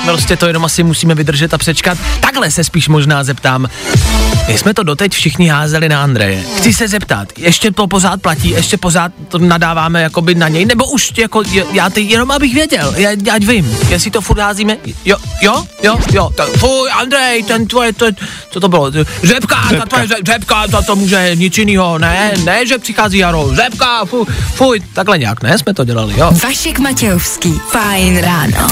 Prostě 0.05 0.37
to 0.37 0.47
jenom 0.47 0.65
asi 0.65 0.83
musíme 0.83 1.15
vydržet 1.15 1.53
a 1.53 1.57
přečkat. 1.57 1.97
Takhle 2.19 2.51
se 2.51 2.63
spíš 2.63 2.87
možná 2.87 3.23
zeptám. 3.23 3.69
My 4.47 4.57
jsme 4.57 4.73
to 4.73 4.83
doteď 4.83 5.13
všichni 5.13 5.47
házeli 5.47 5.89
na 5.89 6.03
Andreje. 6.03 6.43
Chci 6.57 6.73
se 6.73 6.87
zeptat, 6.87 7.27
ještě 7.37 7.71
to 7.71 7.87
pořád 7.87 8.21
platí, 8.21 8.49
ještě 8.49 8.77
pořád 8.77 9.11
to 9.27 9.39
nadáváme 9.39 10.01
jakoby 10.01 10.35
na 10.35 10.47
něj, 10.47 10.65
nebo 10.65 10.85
už 10.85 11.11
jako, 11.17 11.43
já 11.71 11.89
ty, 11.89 12.01
jenom 12.01 12.31
abych 12.31 12.53
věděl, 12.53 12.93
já, 12.97 13.09
ať 13.33 13.43
vím, 13.43 13.77
jestli 13.89 14.11
to 14.11 14.21
furt 14.21 14.39
házíme, 14.39 14.77
jo, 15.05 15.17
jo, 15.41 15.63
jo, 15.83 15.97
jo, 16.11 16.29
to, 16.35 16.45
fuj, 16.45 16.89
Andrej, 16.91 17.43
ten 17.43 17.67
tvoje, 17.67 17.93
to, 17.93 18.05
co 18.49 18.59
to 18.59 18.69
bylo, 18.69 18.91
řepka, 19.23 19.55
ta 19.77 19.85
tvoje 19.85 20.07
řep- 20.07 20.25
řepka, 20.25 20.67
to, 20.67 20.81
to 20.81 20.95
může 20.95 21.31
nic 21.35 21.57
jiného, 21.57 21.97
ne, 21.97 22.31
ne, 22.43 22.67
že 22.67 22.77
přichází 22.77 23.17
jaro, 23.17 23.49
řepka, 23.55 24.05
fuj, 24.05 24.25
fuj, 24.53 24.79
takhle 24.93 25.17
nějak, 25.17 25.43
ne, 25.43 25.57
jsme 25.57 25.73
to 25.73 25.85
dělali, 25.85 26.13
jo. 26.17 26.31
Vašek 26.43 26.79
Matějovský. 26.79 27.59
Fajn 27.71 28.17
ráno. 28.17 28.67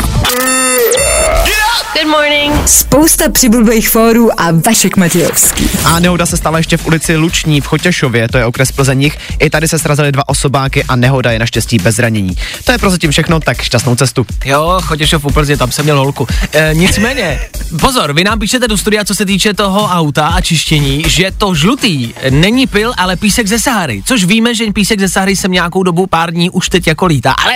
Good 1.72 2.08
morning. 2.12 2.68
Spousta 2.68 3.30
přibulbých 3.30 3.90
fórů 3.90 4.42
a 4.42 4.48
Vašek 4.66 4.98
Matějovský. 4.98 5.70
A 5.86 6.00
nehoda 6.00 6.26
se 6.26 6.38
stala 6.38 6.58
ještě 6.58 6.78
v 6.78 6.86
ulici 6.88 7.16
Luční 7.16 7.62
v 7.62 7.66
Chotěšově, 7.66 8.28
to 8.28 8.38
je 8.38 8.46
okres 8.46 8.72
Plzeních. 8.72 9.18
I 9.40 9.50
tady 9.50 9.68
se 9.68 9.80
srazily 9.80 10.12
dva 10.12 10.30
osobáky 10.30 10.84
a 10.84 10.96
nehoda 10.96 11.32
je 11.32 11.40
naštěstí 11.40 11.80
bez 11.80 11.96
zranění. 11.96 12.36
To 12.64 12.72
je 12.72 12.78
prozatím 12.78 13.12
všechno, 13.12 13.40
tak 13.40 13.62
šťastnou 13.62 13.96
cestu. 13.96 14.26
Jo, 14.46 14.80
Chotěšov 14.84 15.26
u 15.26 15.32
Plzně, 15.32 15.58
tam 15.58 15.72
jsem 15.72 15.86
měl 15.86 15.98
holku. 15.98 16.28
E, 16.54 16.70
nicméně, 16.74 17.40
pozor, 17.80 18.14
vy 18.14 18.24
nám 18.24 18.40
píšete 18.40 18.68
do 18.68 18.78
studia, 18.78 19.06
co 19.06 19.16
se 19.16 19.26
týče 19.26 19.54
toho 19.54 19.84
auta 19.88 20.28
a 20.28 20.42
čištění, 20.42 21.04
že 21.08 21.32
to 21.38 21.56
žlutý 21.56 22.14
není 22.30 22.68
pil, 22.68 22.94
ale 22.98 23.16
písek 23.16 23.48
ze 23.48 23.60
Sahary. 23.60 24.04
Což 24.06 24.24
víme, 24.24 24.56
že 24.56 24.66
písek 24.74 25.00
ze 25.00 25.10
Sahary 25.10 25.36
jsem 25.36 25.52
nějakou 25.52 25.84
dobu, 25.84 26.08
pár 26.08 26.32
dní 26.32 26.50
už 26.50 26.70
teď 26.70 26.88
jako 26.88 27.06
lítá. 27.06 27.32
Ale 27.32 27.54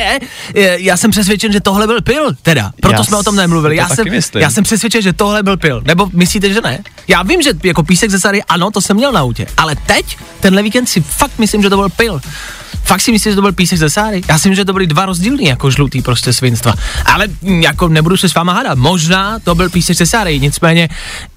e, 0.56 0.80
já 0.80 0.98
jsem 0.98 1.12
přesvědčen, 1.12 1.52
že 1.52 1.60
tohle 1.60 1.88
byl 1.88 2.02
pil, 2.02 2.36
teda. 2.42 2.72
Proto 2.82 2.96
Já 2.96 3.04
jsme 3.04 3.18
o 3.18 3.24
tom 3.24 3.36
nemluvili. 3.36 3.76
to 3.76 3.82
Já 3.82 3.88
taky 4.05 4.05
jsem, 4.12 4.18
myslím. 4.18 4.42
já 4.42 4.50
jsem 4.50 4.64
přesvědčen, 4.64 5.02
že 5.02 5.14
tohle 5.14 5.44
byl 5.44 5.58
pil. 5.58 5.82
Nebo 5.86 6.10
myslíte, 6.14 6.54
že 6.54 6.62
ne? 6.62 6.80
Já 7.08 7.24
vím, 7.24 7.42
že 7.42 7.50
jako 7.64 7.84
písek 7.84 8.12
ze 8.12 8.20
Sahary, 8.20 8.44
ano, 8.44 8.72
to 8.72 8.82
jsem 8.82 8.98
měl 8.98 9.12
na 9.12 9.20
autě. 9.20 9.48
Ale 9.58 9.76
teď, 9.76 10.18
tenhle 10.40 10.64
víkend 10.64 10.86
si 10.86 11.02
fakt 11.02 11.40
myslím, 11.40 11.62
že 11.62 11.70
to 11.70 11.78
byl 11.78 11.90
pil. 11.90 12.22
Fakt 12.86 13.02
si 13.02 13.12
myslíš, 13.12 13.32
že 13.32 13.36
to 13.36 13.42
byl 13.42 13.54
písek 13.54 13.78
ze 13.78 13.90
Sáry? 13.90 14.22
Já 14.30 14.38
si 14.38 14.50
myslím, 14.50 14.56
že 14.56 14.66
to 14.66 14.74
byly 14.74 14.88
dva 14.88 15.06
rozdílný 15.06 15.46
jako 15.46 15.72
žlutý 15.72 16.02
prostě 16.02 16.34
svinstva. 16.34 16.74
Ale 17.06 17.28
mm, 17.42 17.64
jako 17.64 17.88
nebudu 17.88 18.18
se 18.18 18.30
s 18.30 18.34
váma 18.34 18.54
hádat. 18.54 18.78
Možná 18.78 19.40
to 19.40 19.56
byl 19.56 19.70
písek 19.70 19.98
ze 19.98 20.06
Sáry, 20.06 20.40
nicméně 20.40 20.90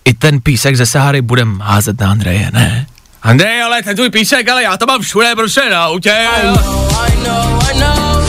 i 0.04 0.14
ten 0.14 0.40
písek 0.40 0.76
ze 0.76 0.86
Sahary 0.86 1.22
budem 1.22 1.60
házet 1.60 2.00
na 2.00 2.10
Andreje, 2.10 2.50
ne? 2.52 2.86
Andrej, 3.22 3.62
ale 3.62 3.82
ten 3.82 3.96
tvůj 3.96 4.10
písek, 4.10 4.48
ale 4.48 4.62
já 4.62 4.76
to 4.76 4.86
mám 4.86 5.02
všude 5.02 5.34
prostě 5.34 5.60
na 5.70 5.84
autě. 5.84 6.26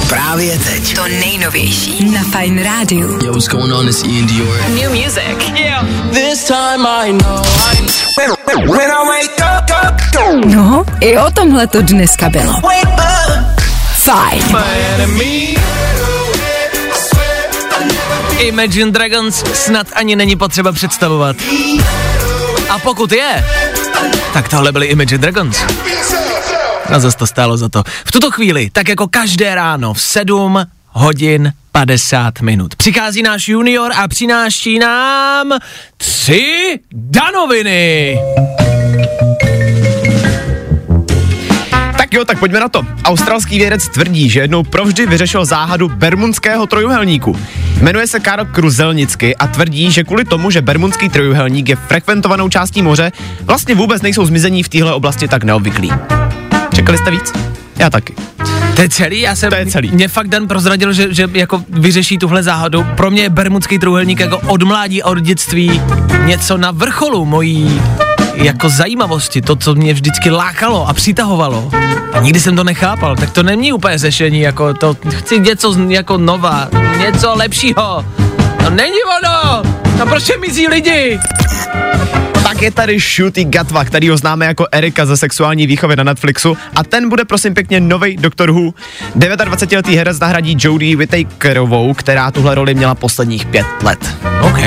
Právě 0.10 0.60
teď. 0.60 0.95
To 0.95 1.08
nejnovější 1.08 2.12
na 2.12 2.24
Fajn 2.24 2.63
rádiu. 2.63 3.19
Yo, 3.26 3.32
what's 3.32 3.48
going 3.48 3.74
on? 3.74 3.89
It's 3.89 4.04
Ian 4.04 4.28
Dior. 4.28 4.62
New 4.69 4.89
music. 4.91 5.52
This 6.13 6.43
time 6.43 6.88
I 6.88 7.12
know. 7.12 7.43
When 8.56 8.91
I 8.91 9.08
wake 9.08 9.39
up, 9.39 9.69
up, 9.88 10.02
up, 10.36 10.45
No, 10.45 10.86
i 11.02 11.17
o 11.17 11.32
tomhle 11.32 11.67
to 11.67 11.82
dneska 11.82 12.30
bylo. 12.30 12.54
Fajn. 13.93 14.43
Imagine 18.39 18.91
Dragons 18.91 19.43
snad 19.54 19.88
ani 19.93 20.15
není 20.15 20.36
potřeba 20.36 20.72
představovat. 20.72 21.36
A 22.69 22.80
pokud 22.80 23.12
je, 23.12 23.45
tak 24.34 24.50
tohle 24.50 24.72
byly 24.72 24.86
Imagine 24.86 25.17
Dragons. 25.17 25.58
A 26.91 26.99
zase 26.99 27.17
to 27.17 27.28
stálo 27.28 27.58
za 27.58 27.69
to. 27.69 27.84
V 28.06 28.12
tuto 28.12 28.32
chvíli, 28.32 28.69
tak 28.73 28.89
jako 28.89 29.08
každé 29.08 29.56
ráno 29.56 29.93
v 29.93 30.02
7 30.02 30.65
hodin 30.88 31.54
50 31.71 32.41
minut. 32.41 32.75
Přichází 32.75 33.23
náš 33.23 33.47
junior 33.47 33.91
a 33.95 34.08
přináší 34.08 34.80
nám 34.80 35.52
tři 35.97 36.80
danoviny. 36.91 38.19
Tak 41.97 42.13
jo, 42.13 42.25
tak 42.25 42.39
pojďme 42.39 42.60
na 42.60 42.69
to. 42.69 42.86
Australský 43.04 43.58
vědec 43.58 43.88
tvrdí, 43.88 44.30
že 44.30 44.39
jednou 44.39 44.63
provždy 44.63 45.06
vyřešil 45.06 45.45
záhadu 45.45 45.89
bermundského 45.89 46.67
trojuhelníku. 46.67 47.39
Jmenuje 47.82 48.08
se 48.08 48.19
Karl 48.19 48.45
Kruzelnicky 48.45 49.36
a 49.36 49.47
tvrdí, 49.47 49.91
že 49.91 50.04
kvůli 50.04 50.25
tomu, 50.25 50.52
že 50.52 50.62
bermundský 50.62 51.10
trojuhelník 51.10 51.69
je 51.69 51.75
frekventovanou 51.75 52.49
částí 52.49 52.82
moře, 52.82 53.12
vlastně 53.41 53.75
vůbec 53.75 54.02
nejsou 54.02 54.25
zmizení 54.25 54.63
v 54.63 54.69
téhle 54.69 54.93
oblasti 54.93 55.28
tak 55.28 55.43
neobvyklí. 55.43 55.91
Čekali 56.80 56.98
jste 56.98 57.12
víc? 57.12 57.34
Já 57.78 57.89
taky. 57.89 58.13
To 58.76 58.82
je 58.82 58.89
celý, 58.89 59.22
já 59.22 59.36
jsem, 59.36 59.50
To 59.50 59.56
je 59.56 59.65
celý. 59.65 59.92
Mě 59.92 60.08
fakt 60.08 60.28
Dan 60.28 60.48
prozradil, 60.48 60.94
že, 60.94 61.13
že 61.13 61.30
jako 61.34 61.63
vyřeší 61.70 62.18
tuhle 62.18 62.44
záhadu. 62.44 62.86
Pro 62.98 63.12
mě 63.12 63.22
je 63.22 63.30
bermudský 63.30 63.80
trůhelník 63.80 64.20
jako 64.20 64.38
od 64.38 64.63
mládí 64.63 65.04
a 65.04 65.08
od 65.08 65.20
dětství 65.20 65.82
něco 66.26 66.58
na 66.58 66.72
vrcholu 66.72 67.26
mojí 67.26 67.82
jako 68.34 68.70
zajímavosti, 68.70 69.42
to, 69.42 69.56
co 69.56 69.76
mě 69.76 69.94
vždycky 69.94 70.30
lákalo 70.30 70.88
a 70.88 70.94
přitahovalo. 70.94 71.72
A 72.13 72.20
nikdy 72.20 72.39
jsem 72.39 72.56
to 72.56 72.63
nechápal, 72.63 73.15
tak 73.15 73.32
to 73.32 73.44
není 73.44 73.74
úplně 73.74 73.98
řešení, 73.98 74.39
jako 74.39 74.74
to, 74.74 74.96
chci 75.10 75.39
něco 75.39 75.76
jako 75.88 76.18
nova, 76.18 76.70
něco 76.98 77.36
lepšího. 77.36 78.06
To 78.63 78.70
není 78.70 79.00
ono, 79.20 79.63
tam 79.98 80.10
prostě 80.10 80.38
mizí 80.38 80.68
lidi. 80.68 81.20
Pak 82.60 82.63
je 82.63 82.72
tady 82.72 83.00
Shooty 83.00 83.43
Gatva, 83.43 83.86
který 83.86 84.10
ho 84.10 84.17
známe 84.17 84.45
jako 84.45 84.67
Erika 84.72 85.06
ze 85.06 85.17
sexuální 85.17 85.67
výchovy 85.67 85.95
na 85.95 86.04
Netflixu 86.04 86.58
a 86.76 86.84
ten 86.84 87.10
bude 87.10 87.26
prosím 87.26 87.54
pěkně 87.54 87.80
nový 87.80 88.17
Doktor 88.17 88.52
Who. 88.52 88.74
29-letý 89.15 89.95
herec 89.95 90.19
nahradí 90.19 90.58
Jodie 90.60 90.95
Whittakerovou, 90.95 91.93
která 91.93 92.32
tuhle 92.32 92.56
roli 92.56 92.74
měla 92.74 92.95
posledních 92.95 93.45
pět 93.45 93.65
let. 93.84 94.00
OK. 94.41 94.60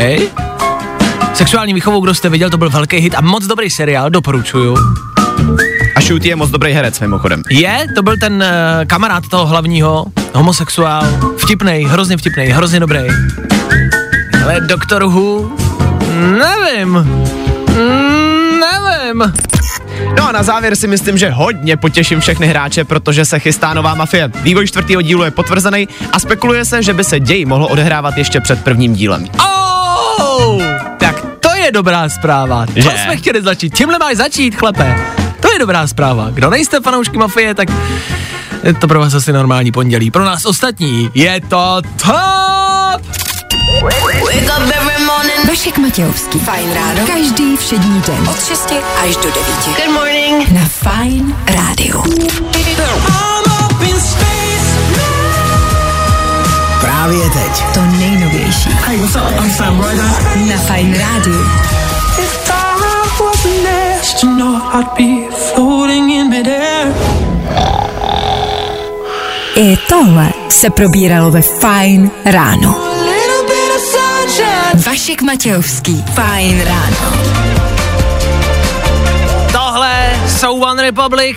Sexuální 1.35 1.75
výchovou, 1.75 2.01
kdo 2.01 2.15
jste 2.15 2.29
viděl, 2.29 2.51
to 2.51 2.59
byl 2.59 2.71
velký 2.71 2.97
hit 2.97 3.15
a 3.15 3.21
moc 3.21 3.47
dobrý 3.47 3.71
seriál, 3.71 4.11
doporučuju. 4.11 4.77
A 5.97 6.01
Shooty 6.01 6.29
je 6.29 6.37
moc 6.37 6.51
dobrý 6.51 6.73
herec 6.73 7.01
mimochodem. 7.01 7.43
Je, 7.51 7.87
to 7.95 8.03
byl 8.03 8.17
ten 8.17 8.33
uh, 8.35 8.85
kamarád 8.87 9.29
toho 9.29 9.47
hlavního, 9.47 10.07
homosexuál, 10.35 11.05
vtipnej, 11.37 11.85
hrozně 11.85 12.17
vtipnej, 12.17 12.49
hrozně 12.49 12.81
dobrý. 12.81 13.01
Ale 14.45 14.61
Doktor 14.61 15.05
Who, 15.05 15.57
nevím, 16.39 17.07
mm, 17.73 18.61
nevím. 18.61 19.33
No 20.19 20.29
a 20.29 20.33
na 20.33 20.43
závěr 20.43 20.77
si 20.77 20.87
myslím, 20.87 21.19
že 21.19 21.31
hodně 21.31 21.77
potěším 21.77 22.21
všechny 22.21 22.47
hráče, 22.47 22.85
protože 22.85 23.25
se 23.25 23.39
chystá 23.39 23.75
nová 23.75 23.95
mafie. 23.95 24.29
Vývoj 24.43 24.67
čtvrtého 24.67 25.03
dílu 25.03 25.23
je 25.23 25.31
potvrzený 25.31 25.89
a 26.13 26.19
spekuluje 26.19 26.65
se, 26.65 26.83
že 26.83 26.93
by 26.95 27.05
se 27.05 27.21
děj 27.21 27.45
mohl 27.45 27.65
odehrávat 27.71 28.17
ještě 28.17 28.41
před 28.41 28.65
prvním 28.65 28.95
dílem. 28.95 29.27
Oh, 29.41 30.63
tak 30.99 31.21
to 31.41 31.49
je 31.57 31.73
dobrá 31.73 32.09
zpráva. 32.09 32.67
To 32.67 32.73
Že? 32.77 32.91
jsme 32.91 33.17
chtěli 33.17 33.43
začít. 33.43 33.77
Tímhle 33.77 33.99
máš 33.99 34.17
začít, 34.17 34.55
chlepe. 34.55 34.97
To 35.41 35.53
je 35.53 35.59
dobrá 35.59 35.87
zpráva. 35.87 36.31
Kdo 36.31 36.51
nejste 36.51 36.81
fanoušky 36.81 37.19
mafie, 37.19 37.55
tak 37.55 37.69
je 38.63 38.75
to 38.75 38.89
pro 38.89 39.01
vás 39.01 39.15
asi 39.15 39.33
normální 39.33 39.73
pondělí. 39.73 40.11
Pro 40.11 40.25
nás 40.25 40.45
ostatní 40.45 41.11
je 41.15 41.41
to 41.49 41.83
top! 41.97 43.03
Wake 43.83 44.43
up 44.43 44.73
every. 44.75 45.12
Vašek 45.53 45.79
Matějovský. 45.79 46.39
Fajn 46.39 46.73
ráno. 46.75 47.07
Každý 47.07 47.57
všední 47.57 48.01
den. 48.01 48.29
Od 48.29 48.45
6 48.45 48.73
až 49.05 49.17
do 49.17 49.23
9. 49.23 49.37
Good 49.67 49.95
morning. 49.95 50.49
Na 50.51 50.61
Fajn 50.65 51.37
rádiu. 51.47 52.03
Právě 56.81 57.31
teď. 57.31 57.65
To 57.75 57.81
nejnovější. 57.81 58.69
Na 60.49 60.57
Fajn 60.57 60.99
rádiu. 60.99 61.47
I 69.57 69.77
tohle 69.89 70.33
se 70.49 70.71
probíralo 70.71 71.31
ve 71.31 71.43
Fajn 71.43 72.11
ráno. 72.25 72.82
Vašek 74.75 75.23
Matějovský. 75.23 76.05
Fajn 76.15 76.65
ráno. 76.65 77.13
Tohle 79.53 80.11
jsou 80.29 80.61
One 80.61 80.83
Republic. 80.83 81.37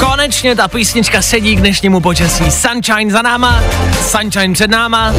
Konečně 0.00 0.56
ta 0.56 0.68
písnička 0.68 1.22
sedí 1.22 1.56
k 1.56 1.60
dnešnímu 1.60 2.00
počasí. 2.00 2.50
Sunshine 2.50 3.12
za 3.12 3.22
náma, 3.22 3.62
sunshine 4.10 4.54
před 4.54 4.70
náma. 4.70 5.14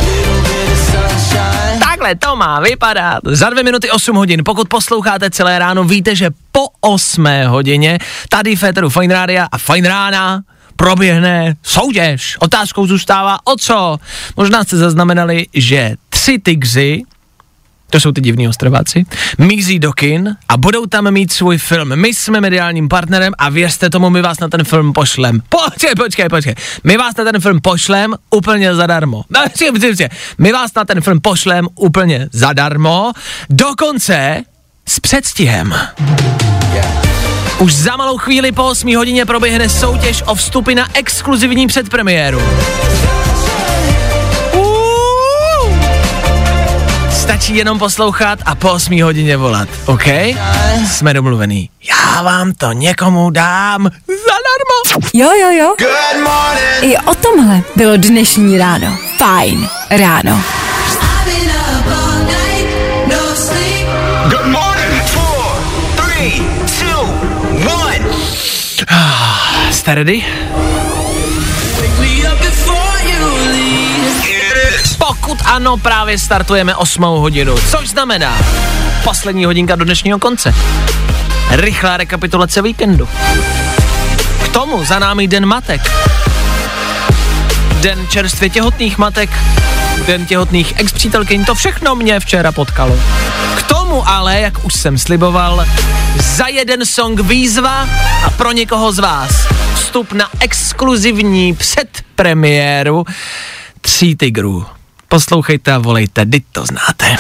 Takhle 1.80 2.16
to 2.16 2.36
má 2.36 2.60
vypadat. 2.60 3.20
Za 3.26 3.50
dvě 3.50 3.64
minuty 3.64 3.92
8 3.92 4.16
hodin. 4.16 4.42
Pokud 4.46 4.70
posloucháte 4.70 5.30
celé 5.30 5.60
ráno, 5.60 5.84
víte, 5.84 6.16
že 6.16 6.30
po 6.52 6.68
8 6.82 7.28
hodině 7.48 8.00
tady 8.30 8.56
Féteru 8.56 8.90
Fine 8.90 9.14
Rádia 9.14 9.48
a 9.52 9.58
Fine 9.58 9.90
Rána 9.90 10.42
proběhne 10.76 11.56
soutěž. 11.64 12.38
Otázkou 12.40 12.88
zůstává 12.88 13.40
o 13.44 13.56
co? 13.56 13.98
Možná 14.38 14.64
jste 14.64 14.78
zaznamenali, 14.78 15.48
že 15.54 15.96
tři 16.10 16.40
tygři, 16.40 17.04
to 17.90 18.00
jsou 18.00 18.12
ty 18.12 18.22
divní 18.22 18.48
ostrováci, 18.48 19.06
mizí 19.38 19.80
do 19.80 19.94
kin 19.94 20.36
a 20.50 20.58
budou 20.58 20.86
tam 20.86 21.12
mít 21.12 21.32
svůj 21.32 21.58
film. 21.58 21.96
My 21.96 22.14
jsme 22.14 22.42
mediálním 22.42 22.90
partnerem 22.90 23.34
a 23.38 23.50
věřte 23.50 23.90
tomu, 23.90 24.10
my 24.10 24.22
vás 24.22 24.40
na 24.40 24.48
ten 24.48 24.64
film 24.64 24.94
pošlem. 24.94 25.42
Počkej, 25.50 25.96
počkej, 25.96 26.30
počkej. 26.30 26.56
My 26.84 26.98
vás 26.98 27.16
na 27.18 27.24
ten 27.24 27.42
film 27.42 27.62
pošlem 27.62 28.16
úplně 28.30 28.76
zadarmo. 28.76 29.24
No. 29.30 29.46
My 30.38 30.52
vás 30.52 30.74
na 30.74 30.86
ten 30.86 31.02
film 31.02 31.22
pošlem 31.22 31.68
úplně 31.76 32.30
zadarmo, 32.32 33.12
dokonce 33.50 34.44
s 34.88 35.00
předstihem. 35.00 35.74
Už 37.60 37.76
za 37.76 37.98
malou 37.98 38.18
chvíli 38.18 38.52
po 38.52 38.64
8 38.64 38.96
hodině 38.96 39.26
proběhne 39.26 39.70
soutěž 39.70 40.24
o 40.26 40.36
vstupy 40.36 40.76
na 40.76 40.88
exkluzivní 40.94 41.68
předpremiéru. 41.68 42.42
Uuu. 44.54 45.80
Stačí 47.12 47.56
jenom 47.56 47.80
poslouchat 47.80 48.40
a 48.46 48.56
po 48.56 48.72
8 48.72 49.04
hodině 49.04 49.38
volat, 49.38 49.70
OK? 49.86 50.08
Jsme 50.92 51.14
domluvený. 51.14 51.70
Já 51.90 52.22
vám 52.22 52.52
to 52.52 52.72
někomu 52.72 53.30
dám 53.30 53.90
zadarmo. 54.08 55.06
Jo, 55.14 55.30
jo, 55.42 55.52
jo. 55.52 55.76
I 56.82 56.98
o 56.98 57.16
tomhle 57.16 57.62
bylo 57.76 57.98
dnešní 57.98 58.58
ráno. 58.58 58.98
Fajn 59.18 59.70
ráno. 59.90 60.42
Jste 69.86 69.96
ready? 69.96 70.26
Pokud 74.98 75.40
ano, 75.46 75.78
právě 75.78 76.20
startujeme 76.20 76.76
8 76.76 77.04
hodinu, 77.04 77.56
což 77.58 77.90
znamená 77.90 78.38
poslední 79.04 79.46
hodinka 79.46 79.76
do 79.76 79.86
dnešního 79.86 80.20
konce. 80.20 80.56
Rychlá 81.50 81.98
rekapitulace 81.98 82.62
víkendu. 82.62 83.10
K 84.46 84.48
tomu 84.48 84.86
za 84.86 85.00
námi 85.00 85.28
den 85.28 85.46
matek. 85.46 85.92
Den 87.82 88.08
čerstvě 88.08 88.50
těhotných 88.50 88.98
matek, 88.98 89.30
den 90.08 90.26
těhotných 90.26 90.74
ex-přítelkyň, 90.80 91.46
to 91.46 91.56
všechno 91.56 91.96
mě 91.96 92.20
včera 92.20 92.52
potkalo. 92.52 93.00
K 93.58 93.64
tomu 93.64 94.10
ale, 94.10 94.40
jak 94.40 94.66
už 94.66 94.74
jsem 94.74 94.98
sliboval, 94.98 95.66
za 96.22 96.48
jeden 96.48 96.86
song 96.86 97.20
výzva 97.20 97.88
a 98.24 98.30
pro 98.30 98.52
někoho 98.52 98.92
z 98.92 99.00
vás 99.00 99.48
vstup 99.96 100.14
na 100.14 100.30
exkluzivní 100.40 101.54
předpremiéru 101.54 103.06
Tří 103.82 104.16
tigrů. 104.16 104.66
Poslouchejte 105.08 105.72
a 105.72 105.78
volejte, 105.78 106.26
teď 106.26 106.44
to 106.52 106.66
znáte. 106.66 107.16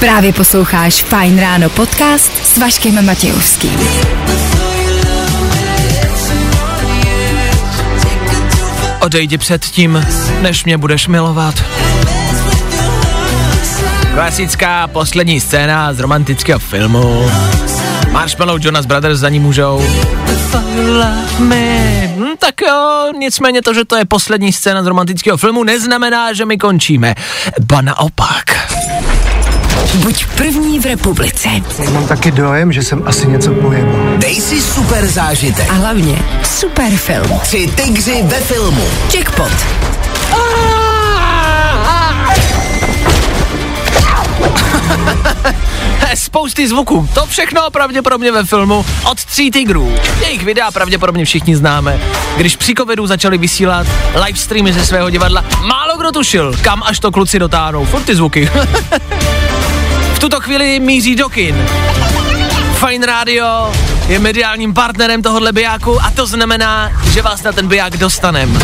Právě 0.00 0.32
posloucháš 0.32 1.02
Fajn 1.02 1.38
ráno 1.38 1.70
podcast 1.70 2.46
s 2.46 2.58
Vaškem 2.58 3.06
Matějovským. 3.06 3.78
Odejdi 9.00 9.38
před 9.38 9.64
tím, 9.64 10.06
než 10.42 10.64
mě 10.64 10.78
budeš 10.78 11.08
milovat. 11.08 11.64
Klasická 14.14 14.86
poslední 14.88 15.40
scéna 15.40 15.92
z 15.92 16.00
romantického 16.00 16.58
filmu. 16.58 17.30
Marshmallow 18.10 18.58
Jonas 18.60 18.86
Brothers 18.86 19.18
za 19.18 19.28
ní 19.28 19.40
můžou. 19.40 19.82
Hm, 21.38 22.24
tak 22.38 22.60
jo, 22.66 23.12
nicméně 23.18 23.62
to, 23.62 23.74
že 23.74 23.84
to 23.84 23.96
je 23.96 24.04
poslední 24.04 24.52
scéna 24.52 24.82
z 24.82 24.86
romantického 24.86 25.36
filmu, 25.36 25.64
neznamená, 25.64 26.32
že 26.32 26.44
my 26.44 26.58
končíme. 26.58 27.14
Ba 27.60 27.80
naopak. 27.80 28.44
Buď 29.94 30.26
první 30.26 30.80
v 30.80 30.84
republice. 30.86 31.48
Mám 31.92 32.06
taky 32.06 32.30
dojem, 32.30 32.72
že 32.72 32.82
jsem 32.82 33.02
asi 33.06 33.26
něco 33.26 33.50
pojebal. 33.54 34.16
Dej 34.16 34.34
si 34.40 34.60
super 34.60 35.06
zážitek. 35.06 35.70
A 35.70 35.72
hlavně 35.72 36.18
super 36.44 36.90
film. 36.96 37.38
Tři 37.42 37.70
tygři 37.76 38.22
ve 38.22 38.40
filmu. 38.40 38.84
Jackpot. 39.14 39.52
Spousty 46.14 46.68
zvuků, 46.68 47.08
to 47.14 47.26
všechno 47.26 47.70
pravděpodobně 47.70 48.32
ve 48.32 48.44
filmu 48.44 48.86
od 49.10 49.24
tří 49.24 49.50
tigrů. 49.50 49.94
Jejich 50.20 50.44
videa 50.44 50.70
pravděpodobně 50.70 51.24
všichni 51.24 51.56
známe. 51.56 52.00
Když 52.36 52.56
při 52.56 52.74
covidu 52.74 53.06
začali 53.06 53.38
vysílat 53.38 53.86
live 54.24 54.38
streamy 54.38 54.72
ze 54.72 54.86
svého 54.86 55.10
divadla, 55.10 55.44
málo 55.60 55.96
kdo 55.98 56.12
tušil, 56.12 56.54
kam 56.62 56.82
až 56.82 57.00
to 57.00 57.10
kluci 57.10 57.38
dotáhnou. 57.38 57.84
Furt 57.84 58.02
ty 58.02 58.14
zvuky. 58.14 58.50
v 60.14 60.18
tuto 60.18 60.40
chvíli 60.40 60.80
míří 60.80 61.16
do 61.16 61.28
kin. 61.28 61.66
Fine 62.86 63.06
Radio 63.06 63.72
je 64.08 64.18
mediálním 64.18 64.74
partnerem 64.74 65.22
tohohle 65.22 65.52
bijáku 65.52 66.02
a 66.02 66.10
to 66.10 66.26
znamená, 66.26 66.90
že 67.12 67.22
vás 67.22 67.42
na 67.42 67.52
ten 67.52 67.68
biják 67.68 67.96
dostanem. 67.96 68.58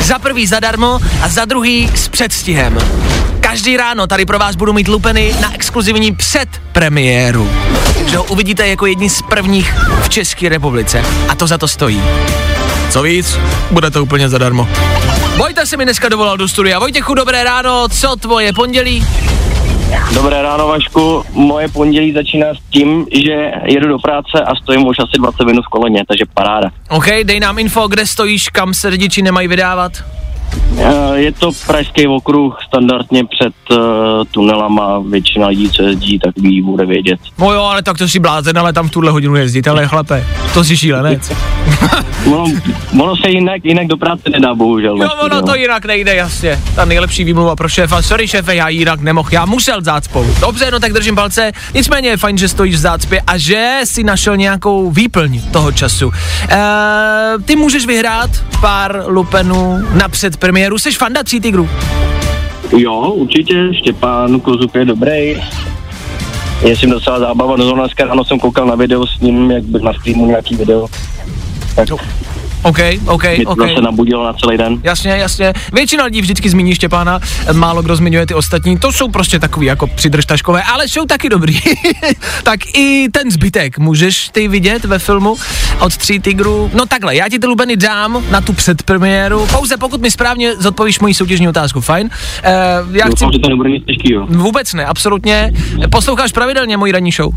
Za 0.00 0.18
prvý 0.18 0.46
zadarmo 0.46 1.00
a 1.22 1.28
za 1.28 1.44
druhý 1.44 1.90
s 1.94 2.08
předstihem. 2.08 2.78
Každý 3.40 3.76
ráno 3.76 4.06
tady 4.06 4.26
pro 4.26 4.38
vás 4.38 4.56
budu 4.56 4.72
mít 4.72 4.88
lupeny 4.88 5.34
na 5.40 5.54
exkluzivní 5.54 6.14
předpremiéru. 6.14 7.50
Že 8.06 8.16
ho 8.16 8.24
uvidíte 8.24 8.68
jako 8.68 8.86
jedni 8.86 9.10
z 9.10 9.22
prvních 9.22 9.74
v 10.02 10.08
České 10.08 10.48
republice. 10.48 11.04
A 11.28 11.34
to 11.34 11.46
za 11.46 11.58
to 11.58 11.68
stojí. 11.68 12.02
Co 12.90 13.02
víc, 13.02 13.38
bude 13.70 13.90
to 13.90 14.02
úplně 14.02 14.28
zadarmo. 14.28 14.68
Vojta 15.36 15.66
se 15.66 15.76
mi 15.76 15.84
dneska 15.84 16.08
dovolal 16.08 16.36
do 16.36 16.48
studia. 16.48 16.78
Vojtěchu, 16.78 17.14
dobré 17.14 17.44
ráno, 17.44 17.88
co 17.88 18.16
tvoje 18.16 18.52
pondělí? 18.52 19.06
Dobré 20.14 20.42
ráno, 20.42 20.68
Vašku. 20.68 21.24
Moje 21.32 21.68
pondělí 21.68 22.12
začíná 22.12 22.46
s 22.54 22.70
tím, 22.70 23.06
že 23.24 23.52
jedu 23.64 23.88
do 23.88 23.98
práce 23.98 24.40
a 24.46 24.54
stojím 24.54 24.86
už 24.86 24.98
asi 24.98 25.18
20 25.18 25.44
minut 25.44 25.62
v 25.62 25.68
koleně, 25.68 26.04
takže 26.08 26.24
paráda. 26.34 26.70
OK, 26.90 27.06
dej 27.24 27.40
nám 27.40 27.58
info, 27.58 27.88
kde 27.88 28.06
stojíš, 28.06 28.48
kam 28.48 28.74
se 28.74 28.90
řidiči 28.90 29.22
nemají 29.22 29.48
vydávat. 29.48 29.92
Eh, 30.78 31.18
Je 31.20 31.32
to 31.32 31.50
pražský 31.66 32.06
okruh, 32.06 32.56
standardně 32.66 33.24
před 33.24 33.54
uh, 33.70 33.78
tunelama, 34.30 34.98
většina 34.98 35.46
lidí, 35.46 35.70
co 35.70 35.82
jezdí, 35.82 36.18
tak 36.18 36.34
ví, 36.36 36.62
bude 36.62 36.86
vědět. 36.86 37.20
No 37.38 37.52
jo, 37.52 37.62
ale 37.62 37.82
tak 37.82 37.98
to 37.98 38.08
si 38.08 38.18
blázen, 38.18 38.58
ale 38.58 38.72
tam 38.72 38.88
v 38.88 38.90
tuhle 38.90 39.10
hodinu 39.10 39.36
jezdit, 39.36 39.68
ale 39.68 39.86
chlape, 39.86 40.26
to 40.54 40.64
si 40.64 40.76
šílenec. 40.76 41.32
Ono, 42.26 42.44
ono 43.00 43.16
se 43.16 43.30
jinak, 43.30 43.64
jinak 43.64 43.86
do 43.86 43.96
práce 43.96 44.22
nedá, 44.30 44.54
bohužel. 44.54 44.96
Jo, 45.02 45.08
ono 45.20 45.40
no. 45.40 45.42
to 45.42 45.54
jinak 45.54 45.84
nejde, 45.84 46.14
jasně. 46.14 46.60
Ta 46.74 46.84
nejlepší 46.84 47.24
výmluva 47.24 47.56
pro 47.56 47.68
šéfa. 47.68 48.02
Sorry 48.02 48.28
šéfe, 48.28 48.54
já 48.54 48.68
jinak 48.68 49.00
nemohl, 49.00 49.28
já 49.32 49.44
musel 49.44 49.82
zácpou. 49.82 50.26
Dobře, 50.40 50.70
no 50.70 50.80
tak 50.80 50.92
držím 50.92 51.14
palce. 51.14 51.52
Nicméně 51.74 52.08
je 52.08 52.16
fajn, 52.16 52.38
že 52.38 52.48
stojíš 52.48 52.74
v 52.74 52.78
zácpě 52.78 53.20
a 53.26 53.38
že 53.38 53.80
si 53.84 54.04
našel 54.04 54.36
nějakou 54.36 54.90
výplň 54.90 55.40
toho 55.52 55.72
času. 55.72 56.12
Eee, 56.48 57.38
ty 57.44 57.56
můžeš 57.56 57.86
vyhrát 57.86 58.30
pár 58.60 59.04
lupenů 59.06 59.78
na 59.92 60.08
předpremiéru. 60.36 60.78
Jsi 60.78 60.92
fanda 60.92 61.22
tří 61.22 61.40
tigrů? 61.40 61.68
Jo, 62.76 63.10
určitě, 63.10 63.74
Štěpán 63.74 64.40
Kozup 64.40 64.74
je 64.74 64.84
dobrý. 64.84 65.42
Je 66.62 66.76
s 66.76 66.80
ním 66.82 66.90
docela 66.90 67.18
zábava, 67.18 67.56
no 67.56 67.72
dneska 67.72 68.04
ráno 68.04 68.24
jsem 68.24 68.38
koukal 68.38 68.66
na 68.66 68.74
video 68.74 69.06
s 69.06 69.20
ním, 69.20 69.50
jak 69.50 69.64
byl 69.64 69.80
na 69.80 69.92
streamu 69.92 70.26
nějaký 70.26 70.56
video. 70.56 70.88
tak 71.76 71.88
OK, 72.66 72.78
OK, 73.06 73.24
mě 73.24 73.44
to 73.44 73.50
OK. 73.50 73.58
zase 73.58 73.80
nabudilo 73.80 74.24
na 74.24 74.32
celý 74.32 74.58
den. 74.58 74.80
Jasně, 74.82 75.10
jasně. 75.10 75.52
Většina 75.72 76.04
lidí 76.04 76.20
vždycky 76.20 76.50
zmíní 76.50 76.74
Štěpána, 76.74 77.20
málo 77.52 77.82
kdo 77.82 77.96
zmiňuje 77.96 78.26
ty 78.26 78.34
ostatní. 78.34 78.78
To 78.78 78.92
jsou 78.92 79.08
prostě 79.08 79.38
takový 79.38 79.66
jako 79.66 79.86
přidržtaškové, 79.86 80.62
ale 80.62 80.88
jsou 80.88 81.04
taky 81.04 81.28
dobrý. 81.28 81.60
tak 82.42 82.60
i 82.74 83.08
ten 83.12 83.30
zbytek 83.30 83.78
můžeš 83.78 84.28
ty 84.28 84.48
vidět 84.48 84.84
ve 84.84 84.98
filmu 84.98 85.36
od 85.80 85.96
tří 85.96 86.20
tigrů. 86.20 86.70
No 86.74 86.86
takhle, 86.86 87.16
já 87.16 87.28
ti 87.28 87.38
ty 87.38 87.46
lubeny 87.46 87.76
dám 87.76 88.24
na 88.30 88.40
tu 88.40 88.52
předpremiéru, 88.52 89.46
pouze 89.46 89.76
pokud 89.76 90.00
mi 90.00 90.10
správně 90.10 90.56
zodpovíš 90.56 91.00
moji 91.00 91.14
soutěžní 91.14 91.48
otázku, 91.48 91.80
fajn. 91.80 92.06
Uh, 92.86 92.96
já 92.96 93.04
chci... 93.04 93.10
Doufám, 93.10 93.32
že 93.32 93.38
to 93.38 93.48
nebude 93.48 93.70
nic 93.70 93.84
těžkýho. 93.84 94.26
Vůbec 94.26 94.72
ne, 94.72 94.86
absolutně. 94.86 95.52
Posloucháš 95.90 96.32
pravidelně 96.32 96.76
moji 96.76 96.92
ranní 96.92 97.12
show? 97.12 97.32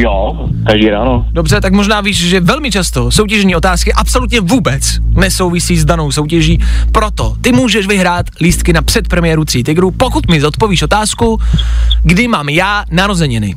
Jo, 0.00 0.48
každý 0.66 0.88
ráno. 0.88 1.26
Dobře, 1.32 1.60
tak 1.60 1.72
možná 1.72 2.00
víš, 2.00 2.28
že 2.28 2.40
velmi 2.40 2.70
často 2.70 3.10
soutěžní 3.10 3.56
otázky 3.56 3.92
absolutně 3.92 4.40
vůbec 4.40 4.98
nesouvisí 5.16 5.76
s 5.76 5.84
danou 5.84 6.12
soutěží, 6.12 6.58
proto 6.92 7.34
ty 7.40 7.52
můžeš 7.52 7.86
vyhrát 7.86 8.26
lístky 8.40 8.72
na 8.72 8.82
předpremiéru 8.82 9.44
Tří 9.44 9.64
tigrů, 9.64 9.90
pokud 9.90 10.30
mi 10.30 10.40
zodpovíš 10.40 10.82
otázku, 10.82 11.38
kdy 12.02 12.28
mám 12.28 12.48
já 12.48 12.84
narozeniny. 12.90 13.56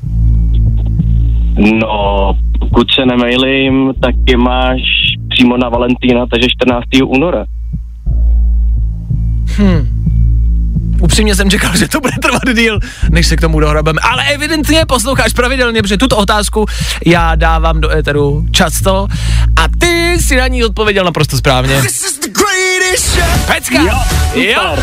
No, 1.58 2.34
pokud 2.60 2.88
se 2.92 3.06
nemailím, 3.06 3.94
tak 4.02 4.16
je 4.30 4.38
máš 4.38 4.82
přímo 5.30 5.58
na 5.58 5.70
Valentína, 5.70 6.26
takže 6.32 6.48
14. 6.50 6.84
února. 7.06 7.46
Upřímně 11.02 11.36
jsem 11.36 11.50
čekal, 11.50 11.78
že 11.78 11.88
to 11.88 12.00
bude 12.00 12.14
trvat 12.22 12.56
díl, 12.56 12.80
než 13.10 13.28
se 13.28 13.36
k 13.36 13.42
tomu 13.42 13.60
dohrabeme, 13.60 14.02
ale 14.02 14.24
evidentně 14.24 14.86
posloucháš 14.86 15.34
pravidelně, 15.34 15.82
protože 15.82 15.98
tuto 15.98 16.18
otázku 16.18 16.66
já 17.06 17.36
dávám 17.36 17.82
do 17.82 17.92
éteru 17.92 18.46
často 18.52 19.08
a 19.56 19.66
ty 19.80 20.18
si 20.22 20.36
na 20.36 20.48
ní 20.48 20.66
odpověděl 20.66 21.06
naprosto 21.06 21.38
správně. 21.38 21.82
Pecka! 23.48 23.82
Jo, 23.82 24.00
jo, 24.34 24.78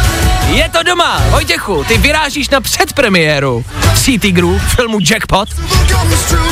je 0.48 0.68
to 0.68 0.82
doma, 0.82 1.22
Vojtěchu, 1.30 1.84
ty 1.84 1.98
vyrážíš 1.98 2.48
na 2.48 2.60
předpremiéru 2.60 3.64
Tří 3.94 4.18
tigrů 4.18 4.58
filmu 4.58 4.98
Jackpot. 5.10 5.48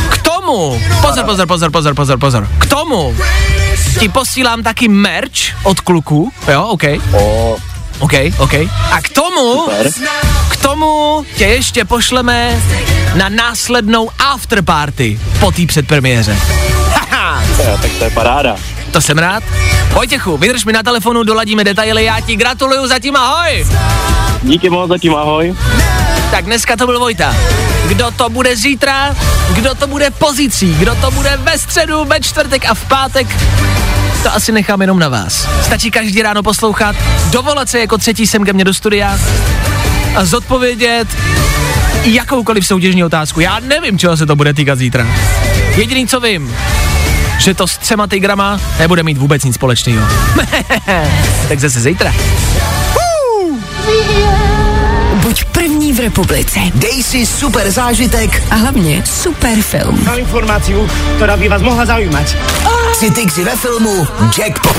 K 0.09 0.18
tomu, 0.18 0.81
pozor, 1.00 1.24
pozor, 1.24 1.46
pozor, 1.46 1.70
pozor, 1.70 1.94
pozor, 1.94 2.18
pozor, 2.18 2.48
k 2.59 2.66
tomu 2.66 3.16
ti 4.00 4.09
posílám 4.09 4.62
taky 4.62 4.88
merch 4.88 5.64
od 5.64 5.81
kluků, 5.81 6.33
jo, 6.52 6.64
OK. 6.64 6.83
O, 7.12 7.57
OK, 7.99 8.13
OK. 8.39 8.55
A 8.93 9.01
k 9.03 9.09
tomu, 9.09 9.65
super. 9.65 9.91
k 10.51 10.57
tomu 10.57 11.25
tě 11.37 11.45
ještě 11.45 11.85
pošleme 11.85 12.63
na 13.15 13.29
následnou 13.29 14.11
afterparty 14.33 15.21
po 15.41 15.53
té 15.53 15.67
předpremiéře. 15.67 16.37
Haha, 16.93 17.43
Jo, 17.59 17.79
tak 17.83 17.91
to 17.99 18.05
je 18.05 18.11
paráda. 18.11 18.57
to 18.91 19.01
jsem 19.01 19.19
rád. 19.19 19.43
Vojtěchu, 19.93 20.37
vydrž 20.37 20.65
mi 20.65 20.73
na 20.73 20.83
telefonu, 20.83 21.23
doladíme 21.23 21.65
detaily, 21.65 22.05
já 22.05 22.21
ti 22.21 22.37
gratuluju 22.37 22.87
zatím, 22.87 23.17
ahoj. 23.17 23.67
Díky 24.43 24.71
moc, 24.71 24.89
zatím 24.89 25.15
ahoj. 25.15 25.55
Tak 26.31 26.45
dneska 26.45 26.77
to 26.77 26.87
byl 26.87 26.99
Vojta. 26.99 27.35
Kdo 27.89 28.11
to 28.11 28.29
bude 28.31 28.57
zítra, 28.57 29.17
kdo 29.53 29.75
to 29.75 29.87
bude 29.87 30.11
pozítří, 30.11 30.75
kdo 30.75 30.95
to 30.95 31.11
bude 31.11 31.37
ve 31.37 31.59
středu, 31.59 32.05
ve 32.05 32.21
čtvrtek 32.21 32.67
a 32.69 32.75
v 32.75 32.85
pátek, 32.89 33.27
to 34.27 34.35
asi 34.35 34.53
nechám 34.53 34.81
jenom 34.81 34.99
na 34.99 35.09
vás. 35.09 35.49
Stačí 35.62 35.91
každý 35.91 36.23
ráno 36.23 36.43
poslouchat, 36.43 36.97
dovolat 37.31 37.69
se 37.69 37.81
jako 37.81 37.99
třetí 37.99 38.27
sem 38.27 38.45
ke 38.45 38.53
mně 38.53 38.65
do 38.65 38.75
studia 38.75 39.19
a 40.17 40.25
zodpovědět 40.25 41.09
jakoukoliv 42.05 42.67
soutěžní 42.67 43.05
otázku. 43.05 43.41
Já 43.41 43.61
nevím, 43.61 43.99
čeho 43.99 44.17
se 44.17 44.27
to 44.27 44.37
bude 44.37 44.55
týkat 44.55 44.79
zítra. 44.79 45.07
Jediný, 45.77 46.07
co 46.07 46.21
vím, 46.21 46.57
že 47.39 47.55
to 47.55 47.67
s 47.67 47.79
třema 47.79 48.07
tigrama 48.07 48.61
nebude 48.79 49.03
mít 49.03 49.19
vůbec 49.19 49.45
nic 49.45 49.55
společného. 49.55 50.09
tak 51.49 51.61
zase 51.61 51.81
zítra. 51.81 52.15
Buď 55.15 55.45
první 55.45 55.93
v 55.93 56.01
republice. 56.01 56.61
Dej 56.75 57.03
si 57.03 57.27
super 57.27 57.71
zážitek 57.71 58.43
A 58.51 58.55
hlavně 58.55 59.03
super 59.07 59.62
film. 59.62 60.05
Mám 60.05 60.19
informaci, 60.19 60.75
která 61.17 61.37
by 61.37 61.49
vás 61.49 61.62
mohla 61.62 61.87
zaujímať. 61.87 62.37
Si 62.97 63.11
Tixi 63.11 63.45
ve 63.45 63.57
filmu 63.57 64.07
Jackpot. 64.39 64.77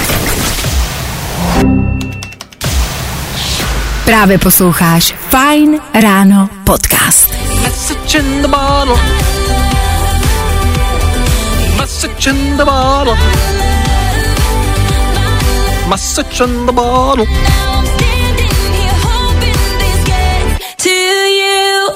Právě 4.05 4.37
posloucháš 4.37 5.15
Fine 5.29 5.77
Ráno 6.01 6.49
podcast. 6.63 7.33
Message 7.63 8.19
in 8.19 8.41
the 8.41 8.47
bottle. 8.47 8.95
Message 11.77 12.29
in 12.29 12.57
the 12.57 12.65
bottle. 12.65 13.17
Message 15.87 16.43
in 16.43 16.65
the 16.65 16.71
bottle. 16.71 17.25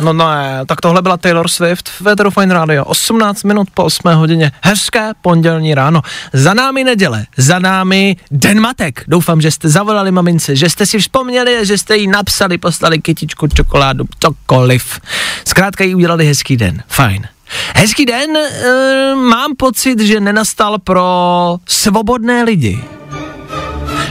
No 0.01 0.13
ne, 0.13 0.61
tak 0.65 0.81
tohle 0.81 1.01
byla 1.01 1.17
Taylor 1.17 1.47
Swift 1.47 1.89
v 1.89 2.31
Fine 2.39 2.53
Radio. 2.53 2.85
18 2.85 3.43
minut 3.43 3.67
po 3.73 3.83
8 3.83 4.13
hodině. 4.13 4.51
Hezké 4.61 5.11
pondělní 5.21 5.73
ráno. 5.75 6.01
Za 6.33 6.53
námi 6.53 6.83
neděle, 6.83 7.25
za 7.37 7.59
námi 7.59 8.15
Den 8.31 8.59
matek. 8.59 9.03
Doufám, 9.07 9.41
že 9.41 9.51
jste 9.51 9.69
zavolali 9.69 10.11
mamince, 10.11 10.55
že 10.55 10.69
jste 10.69 10.85
si 10.85 10.99
vzpomněli, 10.99 11.65
že 11.65 11.77
jste 11.77 11.97
jí 11.97 12.07
napsali, 12.07 12.57
poslali 12.57 12.99
kytičku, 12.99 13.47
čokoládu, 13.47 14.05
cokoliv. 14.19 14.99
Zkrátka 15.45 15.83
jí 15.83 15.95
udělali 15.95 16.25
hezký 16.25 16.57
den. 16.57 16.83
Fajn. 16.87 17.27
Hezký 17.75 18.05
den, 18.05 18.37
e, 18.37 19.15
mám 19.15 19.55
pocit, 19.55 19.99
že 19.99 20.19
nenastal 20.19 20.79
pro 20.79 21.57
svobodné 21.65 22.43
lidi. 22.43 22.83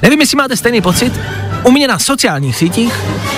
Nevím, 0.03 0.21
jestli 0.21 0.37
máte 0.37 0.57
stejný 0.57 0.81
pocit. 0.81 1.13
U 1.65 1.71
mě 1.71 1.89
na 1.89 1.99
sociálních 1.99 2.57
sítích 2.57 2.95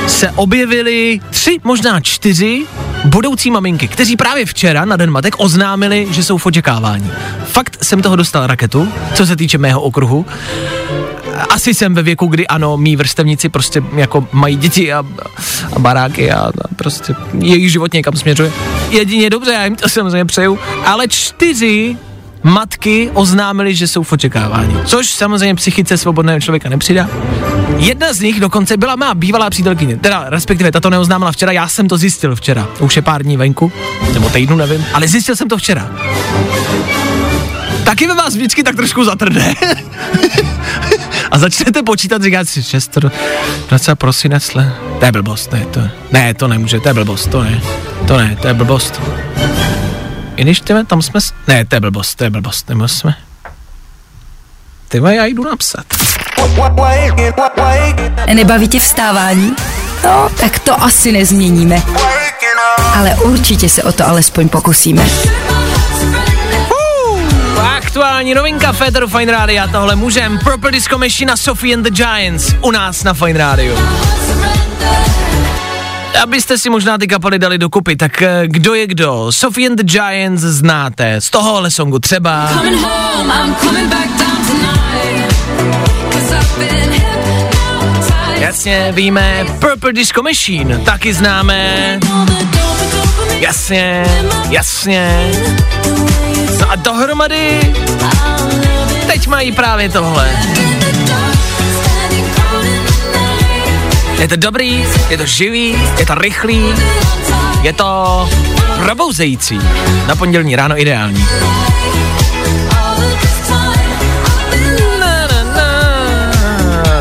se 0.07 0.31
objevily 0.31 1.21
tři, 1.31 1.59
možná 1.65 2.01
čtyři 2.01 2.67
budoucí 3.05 3.51
maminky, 3.51 3.89
kteří 3.89 4.17
právě 4.17 4.47
včera 4.47 4.85
na 4.85 4.97
Den 4.97 5.11
matek 5.11 5.35
oznámili, 5.39 6.07
že 6.11 6.23
jsou 6.23 6.39
v 6.39 6.47
očekávání. 6.47 7.11
Fakt 7.45 7.85
jsem 7.85 8.03
toho 8.03 8.17
dostal 8.17 8.47
raketu, 8.47 8.93
co 9.15 9.27
se 9.27 9.37
týče 9.37 9.59
mého 9.59 9.81
okruhu. 9.81 10.27
Asi 11.51 11.75
jsem 11.75 11.95
ve 11.95 12.03
věku, 12.03 12.27
kdy 12.27 12.47
ano, 12.47 12.77
mý 12.77 12.97
vrstevníci 12.97 13.49
prostě 13.49 13.83
jako 13.97 14.29
mají 14.33 14.57
děti 14.57 14.93
a, 14.93 15.05
a 15.73 15.79
baráky 15.79 16.31
a, 16.31 16.41
a 16.41 16.75
prostě 16.77 17.15
jejich 17.39 17.73
život 17.73 17.93
někam 17.93 18.17
směřuje. 18.17 18.53
Jedině 18.91 19.31
dobře, 19.31 19.53
já 19.53 19.65
jim 19.65 19.77
to 19.77 19.89
samozřejmě 19.89 20.25
přeju, 20.25 20.59
ale 20.85 21.09
čtyři 21.09 21.97
matky 22.43 23.11
oznámili, 23.15 23.75
že 23.75 23.89
jsou 23.89 24.03
v 24.03 24.13
očekávání. 24.13 24.77
Což 24.85 25.11
samozřejmě 25.11 25.55
psychice 25.55 25.99
svobodného 25.99 26.41
člověka 26.41 26.69
nepřidá. 26.69 27.09
Jedna 27.77 28.13
z 28.13 28.21
nich 28.21 28.41
dokonce 28.41 28.77
byla 28.77 28.97
má 28.97 29.15
bývalá 29.15 29.51
přítelkyně, 29.51 29.97
teda 29.97 30.25
respektive 30.29 30.73
ta 30.73 30.81
to 30.81 30.91
neoznámila 30.91 31.33
včera, 31.33 31.53
já 31.53 31.69
jsem 31.69 31.89
to 31.89 31.99
zjistil 31.99 32.37
včera. 32.37 32.69
Už 32.81 32.97
je 32.97 33.03
pár 33.03 33.23
dní 33.23 33.37
venku, 33.37 33.73
nebo 34.15 34.29
týdnu, 34.31 34.57
nevím, 34.57 34.85
ale 34.93 35.09
zjistil 35.09 35.37
jsem 35.37 35.49
to 35.49 35.57
včera. 35.57 35.91
Taky 37.85 38.07
ve 38.07 38.15
vás 38.15 38.35
vždycky 38.35 38.63
tak 38.63 38.77
trošku 38.77 39.05
zatrne. 39.05 39.55
A 41.31 41.39
začnete 41.39 41.83
počítat, 41.83 42.23
říkáte 42.23 42.45
si, 42.45 42.63
6, 42.63 42.99
20 43.69 43.95
prosinec, 43.95 44.55
le. 44.55 44.73
To 44.99 45.05
je 45.05 45.13
blbost, 45.13 45.53
ne, 45.53 45.67
to, 45.71 45.81
ne, 46.13 46.35
to 46.35 46.49
nemůže, 46.49 46.81
to 46.81 46.89
je 46.89 46.95
blbost, 46.95 47.27
to 47.31 47.43
ne, 47.43 47.63
to 48.07 48.19
ne, 48.19 48.37
to 48.43 48.49
je 48.49 48.55
blbost. 48.55 49.01
I 50.43 50.45
když 50.45 50.63
tam 50.87 51.03
jsme, 51.03 51.21
s- 51.21 51.33
ne, 51.49 51.65
to 51.65 51.77
je 51.77 51.81
blbost, 51.81 52.15
to 52.15 52.25
je 52.25 52.31
blbost, 52.31 52.69
nebo 52.69 52.89
jsme. 52.89 53.15
Ty 54.89 55.01
vole, 55.01 55.15
já 55.15 55.25
jdu 55.25 55.45
napsat. 55.45 55.85
Nebaví 58.35 58.69
tě 58.69 58.81
vstávání? 58.81 59.53
No, 60.05 60.31
tak 60.41 60.59
to 60.59 60.83
asi 60.83 61.13
nezměníme. 61.13 61.83
Ale 62.95 63.15
určitě 63.15 63.69
se 63.69 63.83
o 63.83 63.93
to 63.93 64.09
alespoň 64.09 64.49
pokusíme. 64.49 65.07
Aktuální 67.77 68.35
novinka 68.35 68.73
Féteru 68.73 69.09
Fine 69.09 69.33
Radio, 69.33 69.69
tohle 69.73 69.97
můžem. 69.97 70.39
Purple 70.39 70.71
Disco 70.71 70.99
Machine 70.99 71.33
a 71.33 71.37
Sophie 71.37 71.75
and 71.77 71.83
the 71.83 71.91
Giants 71.91 72.55
u 72.61 72.71
nás 72.71 73.05
na 73.05 73.15
Fine 73.15 73.39
Radio. 73.39 73.77
Abyste 76.23 76.59
si 76.59 76.71
možná 76.71 76.99
ty 76.99 77.07
kapely 77.07 77.39
dali 77.39 77.59
dokupy, 77.59 77.97
tak 77.97 78.23
eh, 78.23 78.43
kdo 78.47 78.75
je 78.75 78.87
kdo? 78.87 79.33
Sophie 79.33 79.69
and 79.69 79.77
the 79.77 79.83
Giants 79.85 80.43
znáte, 80.43 81.21
z 81.21 81.31
tohohle 81.31 81.71
songu 81.71 81.99
třeba. 81.99 82.49
Jasně, 88.39 88.93
víme, 88.93 89.45
Purple 89.59 89.93
Disco 89.93 90.23
Machine, 90.23 90.79
taky 90.79 91.15
známe. 91.15 91.99
Jasně, 93.39 94.05
jasně. 94.51 95.31
No 96.61 96.71
a 96.71 96.77
dohromady 96.77 97.75
teď 99.07 99.27
mají 99.27 99.53
právě 99.53 99.89
tohle. 99.89 100.31
Je 104.23 104.29
to 104.29 104.37
dobrý, 104.37 104.85
je 105.11 105.19
to 105.19 105.27
živý, 105.27 105.75
je 105.99 106.07
to 106.07 106.15
rychlý, 106.15 106.63
je 107.63 107.73
to 107.73 108.29
probouzející. 108.85 109.59
Na 110.07 110.17
pondělní 110.17 110.57
ráno 110.57 110.81
ideální. 110.81 111.27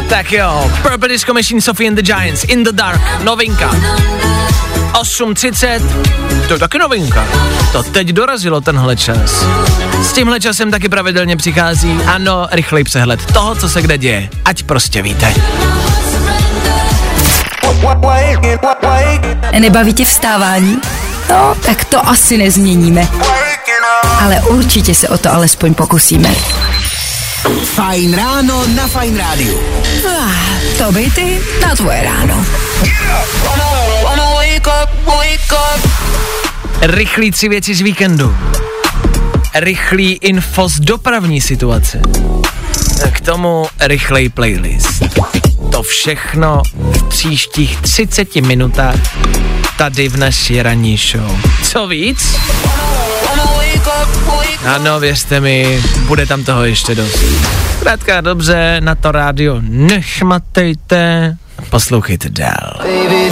Tak 0.10 0.32
jo, 0.32 0.72
Purple 0.82 1.10
Disco 1.10 1.34
Machine, 1.34 1.62
Sophie 1.62 1.90
and 1.90 1.96
the 1.96 2.02
Giants, 2.02 2.44
In 2.44 2.64
the 2.64 2.72
Dark, 2.72 3.02
novinka. 3.24 3.72
8.30, 4.94 5.82
to 6.48 6.54
je 6.54 6.60
taky 6.60 6.78
novinka. 6.80 7.26
To 7.72 7.84
teď 7.84 8.08
dorazilo 8.08 8.62
tenhle 8.62 8.96
čas. 8.98 9.46
S 10.02 10.14
tímhle 10.14 10.40
časem 10.40 10.72
taky 10.72 10.90
pravidelně 10.90 11.38
přichází, 11.38 12.00
ano, 12.08 12.48
rychlej 12.52 12.84
přehled 12.84 13.26
toho, 13.26 13.56
co 13.56 13.70
se 13.70 13.82
kde 13.82 13.98
děje. 13.98 14.30
Ať 14.46 14.64
prostě 14.64 15.02
víte. 15.02 15.34
Nebaví 19.60 19.94
tě 19.94 20.06
vstávání? 20.06 20.82
No, 21.30 21.56
tak 21.66 21.86
to 21.86 22.08
asi 22.08 22.38
nezměníme. 22.38 23.08
Ale 24.22 24.42
určitě 24.42 24.96
se 24.96 25.10
o 25.10 25.18
to 25.18 25.34
alespoň 25.34 25.74
pokusíme. 25.74 26.30
Fajn 27.64 28.16
ráno 28.16 28.68
na 28.68 28.88
Fajn 28.88 29.18
rádiu. 29.18 29.60
Ah, 30.10 30.32
to 30.78 30.92
by 30.92 31.12
ty 31.12 31.42
na 31.62 31.76
tvoje 31.76 32.04
ráno. 32.04 32.46
Rychlý 36.82 37.32
tři 37.32 37.50
věci 37.50 37.76
z 37.76 37.82
víkendu. 37.82 38.38
Rychlý 39.56 40.12
info 40.12 40.70
z 40.70 40.80
dopravní 40.80 41.42
situace. 41.42 42.02
K 43.12 43.22
tomu 43.22 43.68
rychlej 43.80 44.30
playlist. 44.30 45.04
Všechno 45.82 46.62
v 46.76 47.04
příštích 47.04 47.82
30 47.82 48.36
minutách 48.36 48.96
tady 49.78 50.10
v 50.10 50.18
naší 50.18 50.62
ranní 50.62 50.98
show. 50.98 51.38
Co 51.64 51.88
víc? 51.88 52.40
Ano, 54.66 55.00
věřte 55.00 55.40
mi, 55.40 55.84
bude 56.08 56.26
tam 56.26 56.44
toho 56.44 56.66
ještě 56.66 56.96
dost. 56.96 57.20
Krátka 57.80 58.22
dobře, 58.22 58.78
na 58.80 58.96
to 58.96 59.12
rádio 59.12 59.58
nešmatejte, 59.62 61.38
poslouchejte 61.70 62.30
dál. 62.30 62.74
Baby, 62.78 63.32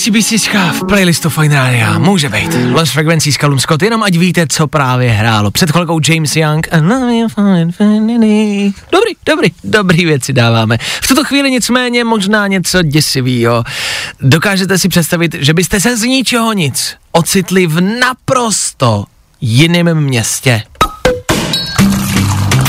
Další 0.00 0.10
písnička 0.10 0.72
v 0.72 0.86
playlistu 0.86 1.30
Fine 1.30 1.54
Radio 1.54 2.00
může 2.00 2.28
být 2.28 2.50
Lost 2.72 2.92
Frequencies 2.92 3.36
Callum 3.36 3.58
Scott, 3.58 3.82
jenom 3.82 4.02
ať 4.02 4.16
víte, 4.16 4.46
co 4.48 4.66
právě 4.66 5.10
hrálo. 5.10 5.50
Před 5.50 5.70
chvilkou 5.70 6.00
James 6.08 6.36
Young. 6.36 6.68
Dobrý, 8.92 9.12
dobrý, 9.26 9.48
dobrý 9.64 10.04
věci 10.04 10.32
dáváme. 10.32 10.78
V 11.02 11.08
tuto 11.08 11.24
chvíli 11.24 11.50
nicméně 11.50 12.04
možná 12.04 12.46
něco 12.46 12.82
děsivého. 12.82 13.64
Dokážete 14.20 14.78
si 14.78 14.88
představit, 14.88 15.36
že 15.38 15.54
byste 15.54 15.80
se 15.80 15.96
z 15.96 16.02
ničeho 16.02 16.52
nic 16.52 16.96
ocitli 17.12 17.66
v 17.66 17.80
naprosto 17.80 19.04
jiném 19.40 20.00
městě. 20.00 20.62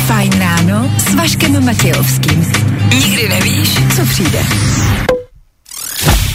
Fajn 0.06 0.32
ráno 0.40 0.92
s 0.98 1.14
Vaškem 1.14 1.66
Matějovským. 1.66 2.52
Nikdy 2.94 3.30
nevíš, 3.30 3.70
co 3.96 4.06
přijde. 4.06 4.46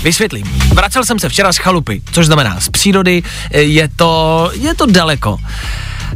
Vysvětlím. 0.07 0.47
Vracel 0.75 1.05
jsem 1.05 1.19
se 1.19 1.29
včera 1.29 1.53
z 1.53 1.57
chalupy, 1.57 2.03
což 2.13 2.27
znamená 2.27 2.61
z 2.61 2.69
přírody, 2.69 3.23
e, 3.51 3.61
je 3.61 3.89
to, 3.97 4.51
je 4.55 4.75
to 4.75 4.87
daleko. 4.87 5.39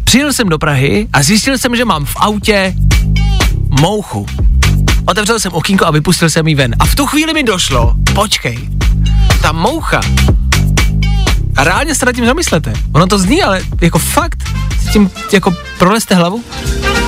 Přijel 0.04 0.32
jsem 0.32 0.48
do 0.48 0.58
Prahy 0.58 1.08
a 1.12 1.22
zjistil 1.22 1.58
jsem, 1.58 1.76
že 1.76 1.84
mám 1.84 2.04
v 2.04 2.16
autě 2.16 2.74
mouchu. 3.80 4.26
Otevřel 5.06 5.40
jsem 5.40 5.52
okýnko 5.52 5.86
a 5.86 5.90
vypustil 5.90 6.30
jsem 6.30 6.48
ji 6.48 6.54
ven. 6.54 6.74
A 6.78 6.86
v 6.86 6.94
tu 6.94 7.06
chvíli 7.06 7.34
mi 7.34 7.42
došlo, 7.42 7.94
počkej, 8.14 8.58
ta 9.42 9.52
moucha, 9.52 10.00
a 11.56 11.64
reálně 11.64 11.94
se 11.94 12.06
nad 12.06 12.12
tím 12.12 12.26
zamyslete. 12.26 12.72
Ono 12.94 13.06
to 13.06 13.18
zní, 13.18 13.42
ale 13.42 13.62
jako 13.80 13.98
fakt, 13.98 14.38
s 14.88 14.92
tím 14.92 15.10
jako 15.32 15.54
proleste 15.78 16.14
hlavu. 16.14 16.44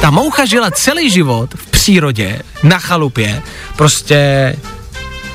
Ta 0.01 0.11
moucha 0.11 0.45
žila 0.45 0.71
celý 0.71 1.11
život 1.11 1.55
v 1.55 1.71
přírodě, 1.71 2.43
na 2.63 2.79
chalupě, 2.79 3.43
prostě 3.77 4.57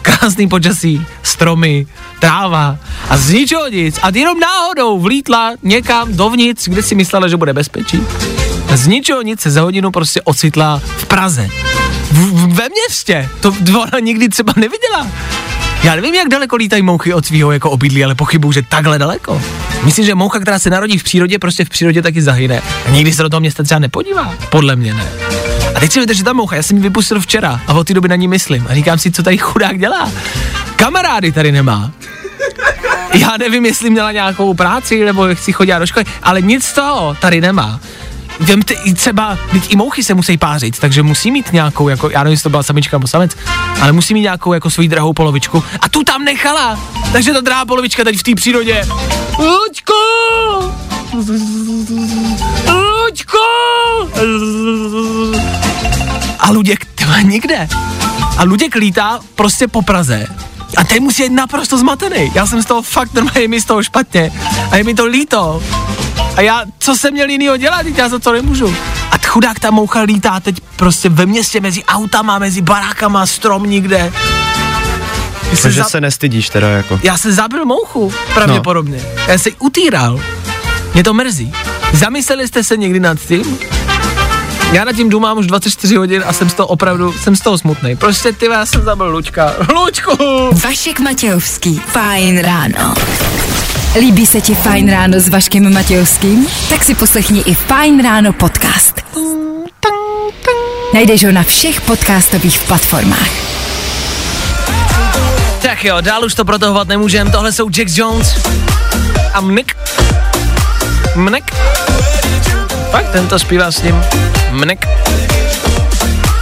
krásný 0.08 0.48
počasí, 0.48 1.06
stromy, 1.24 1.88
tráva 2.20 2.78
a 3.10 3.18
z 3.18 3.30
ničeho 3.32 3.68
nic 3.68 4.00
a 4.02 4.08
jenom 4.14 4.40
náhodou 4.40 5.00
vlítla 5.00 5.54
někam 5.64 6.16
dovnitř, 6.16 6.68
kde 6.68 6.84
si 6.84 6.96
myslela, 6.96 7.28
že 7.28 7.38
bude 7.38 7.54
bezpečí. 7.54 8.02
Z 8.74 8.88
ničeho 8.88 9.22
nic 9.22 9.42
se 9.42 9.52
za 9.52 9.62
hodinu 9.62 9.92
prostě 9.92 10.22
ocitla 10.22 10.82
v 10.98 11.06
Praze. 11.06 11.50
V, 12.12 12.54
ve 12.54 12.68
městě. 12.70 13.30
To 13.42 13.54
ona 13.82 14.00
nikdy 14.00 14.30
třeba 14.30 14.54
neviděla. 14.56 15.08
Já 15.84 15.96
nevím, 15.96 16.16
jak 16.16 16.30
daleko 16.30 16.56
lítají 16.56 16.82
mouchy 16.82 17.14
od 17.14 17.26
svého 17.26 17.52
jako 17.52 17.70
obydlí, 17.70 18.04
ale 18.04 18.16
pochybuju, 18.16 18.52
že 18.52 18.62
takhle 18.62 19.00
daleko. 19.00 19.42
Myslím, 19.84 20.06
že 20.06 20.16
moucha, 20.16 20.40
která 20.40 20.60
se 20.60 20.70
narodí 20.70 20.98
v 20.98 21.04
přírodě, 21.04 21.40
prostě 21.40 21.66
v 21.66 21.70
přírodě 21.70 22.02
taky 22.02 22.22
zahyne. 22.22 22.62
A 22.86 22.90
nikdy 22.90 23.14
se 23.14 23.24
do 23.24 23.30
toho 23.30 23.40
města 23.40 23.64
třeba 23.64 23.80
nepodívá. 23.80 24.34
Podle 24.50 24.76
mě 24.76 24.94
ne. 24.94 25.08
A 25.78 25.80
teď 25.80 25.92
si 25.92 26.16
že 26.16 26.24
ta 26.24 26.34
moucha, 26.34 26.56
já 26.56 26.64
jsem 26.64 26.78
ji 26.78 26.84
vypustil 26.84 27.20
včera 27.20 27.62
a 27.68 27.74
od 27.74 27.88
té 27.88 27.94
doby 27.94 28.08
na 28.08 28.16
ní 28.16 28.28
myslím. 28.28 28.68
A 28.70 28.74
říkám 28.74 29.00
si, 29.00 29.12
co 29.12 29.24
tady 29.24 29.38
chudák 29.38 29.80
dělá. 29.80 30.12
Kamarády 30.76 31.32
tady 31.32 31.52
nemá. 31.52 31.92
Já 33.14 33.38
nevím, 33.40 33.66
jestli 33.66 33.90
měla 33.90 34.12
nějakou 34.12 34.54
práci, 34.54 35.06
nebo 35.06 35.28
chci 35.36 35.54
chodit 35.54 35.80
do 35.80 35.88
školy, 35.88 36.06
ale 36.24 36.42
nic 36.42 36.66
z 36.66 36.74
toho 36.74 37.18
tady 37.22 37.42
nemá. 37.42 37.80
Vemte 38.40 38.74
i 38.74 38.94
třeba, 38.94 39.38
teď 39.52 39.74
i 39.74 39.76
mouchy 39.76 40.04
se 40.04 40.14
musí 40.14 40.38
pářit, 40.38 40.80
takže 40.80 41.04
musí 41.04 41.32
mít 41.32 41.54
nějakou, 41.54 41.90
jako, 41.90 42.10
já 42.10 42.24
nevím, 42.24 42.32
jestli 42.32 42.44
to 42.44 42.50
byla 42.50 42.64
samička 42.64 42.98
nebo 42.98 43.08
samec, 43.08 43.32
ale 43.82 43.92
musí 43.92 44.14
mít 44.14 44.22
nějakou 44.22 44.54
jako 44.54 44.70
svoji 44.70 44.88
drahou 44.90 45.14
polovičku 45.14 45.64
a 45.82 45.90
tu 45.90 46.04
tam 46.04 46.24
nechala. 46.24 46.80
Takže 47.12 47.34
ta 47.34 47.42
drahá 47.42 47.66
polovička 47.66 48.04
teď 48.04 48.18
v 48.18 48.24
té 48.24 48.36
přírodě. 48.36 48.88
Luďko! 49.40 49.94
Luďko! 52.68 53.38
A 56.48 56.52
Luděk, 56.52 56.86
tyhle 56.96 57.24
nikde. 57.24 57.68
A 58.38 58.44
Luděk 58.44 58.76
lítá 58.76 59.20
prostě 59.36 59.68
po 59.68 59.82
Praze 59.82 60.28
a 60.78 60.84
ten 60.84 61.04
musí 61.04 61.24
být 61.24 61.30
naprosto 61.32 61.78
zmatený. 61.78 62.32
Já 62.36 62.48
jsem 62.48 62.62
z 62.62 62.66
toho 62.66 62.82
fakt 62.82 63.14
normálně 63.14 63.42
je 63.42 63.48
mi 63.48 63.62
z 63.62 63.66
toho 63.66 63.84
špatně. 63.84 64.32
A 64.72 64.78
je 64.78 64.84
mi 64.84 64.94
to 64.94 65.06
líto. 65.06 65.64
A 66.36 66.42
já, 66.42 66.62
co 66.80 66.96
jsem 66.96 67.14
měl 67.14 67.30
jinýho 67.30 67.58
dělat, 67.58 67.84
teď 67.84 67.98
já 67.98 68.10
za 68.10 68.20
to 68.20 68.32
nemůžu. 68.34 68.76
A 69.12 69.18
chudák 69.28 69.60
ta 69.60 69.72
moucha 69.72 70.02
lítá 70.02 70.40
teď 70.40 70.60
prostě 70.76 71.10
ve 71.10 71.26
městě 71.26 71.62
mezi 71.62 71.84
autama, 71.84 72.40
mezi 72.40 72.62
barákama, 72.62 73.26
strom 73.26 73.64
nikde. 73.64 74.14
Takže 75.62 75.82
za- 75.84 75.90
se 75.90 76.02
nestydíš 76.02 76.50
teda 76.50 76.70
jako. 76.70 77.00
já 77.04 77.18
jsem 77.18 77.32
zabil 77.32 77.66
mouchu, 77.66 78.14
pravděpodobně. 78.34 78.98
No. 79.16 79.22
Já 79.28 79.38
jsem 79.38 79.50
ji 79.52 79.56
utíral. 79.60 80.22
Mě 80.94 81.04
to 81.04 81.14
mrzí. 81.14 81.54
Zamysleli 81.94 82.48
jste 82.48 82.64
se 82.64 82.78
někdy 82.78 83.00
nad 83.00 83.20
tím? 83.20 83.58
Já 84.72 84.86
nad 84.86 84.94
tím 84.94 85.10
důmám 85.10 85.38
už 85.38 85.48
24 85.48 85.96
hodin 85.96 86.24
a 86.26 86.34
jsem 86.34 86.50
z 86.50 86.54
toho 86.54 86.68
opravdu, 86.68 87.14
jsem 87.14 87.36
z 87.36 87.40
toho 87.40 87.58
smutný. 87.58 87.96
Prostě 87.96 88.32
ty 88.32 88.46
já 88.46 88.66
jsem 88.66 88.84
zabil 88.84 89.10
Lučka. 89.10 89.54
Lučku! 89.74 90.18
Vašek 90.64 91.00
Matějovský. 91.00 91.82
Fajn 91.88 92.40
ráno. 92.40 92.94
Líbí 94.00 94.26
se 94.26 94.42
ti 94.42 94.56
Fajn 94.56 94.92
ráno 94.92 95.20
s 95.20 95.30
Vaškem 95.30 95.74
Matějovským? 95.74 96.48
Tak 96.70 96.84
si 96.84 96.96
poslechni 96.96 97.40
i 97.40 97.54
Fajn 97.54 98.04
ráno 98.04 98.34
podcast. 98.34 99.02
Najdeš 100.94 101.26
ho 101.26 101.32
na 101.32 101.44
všech 101.44 101.82
podcastových 101.82 102.60
platformách. 102.60 103.30
Tak 105.62 105.86
jo, 105.86 106.02
dál 106.02 106.26
už 106.26 106.36
to 106.36 106.46
protahovat 106.46 106.88
nemůžem. 106.88 107.32
Tohle 107.32 107.52
jsou 107.52 107.70
Jack 107.70 107.98
Jones 107.98 108.48
a 109.34 109.42
Mnek. 109.42 109.78
Mnek. 111.16 111.52
Fakt, 112.92 113.12
tento 113.12 113.40
zpívá 113.40 113.72
s 113.72 113.82
ním. 113.82 113.96
Mnek. 114.52 114.88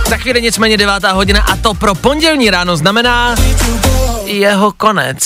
Za 0.09 0.17
chvíli 0.17 0.41
nicméně 0.41 0.77
devátá 0.77 1.11
hodina 1.11 1.41
a 1.41 1.55
to 1.55 1.73
pro 1.73 1.95
pondělní 1.95 2.49
ráno 2.49 2.77
znamená 2.77 3.35
jeho 4.25 4.71
konec. 4.71 5.21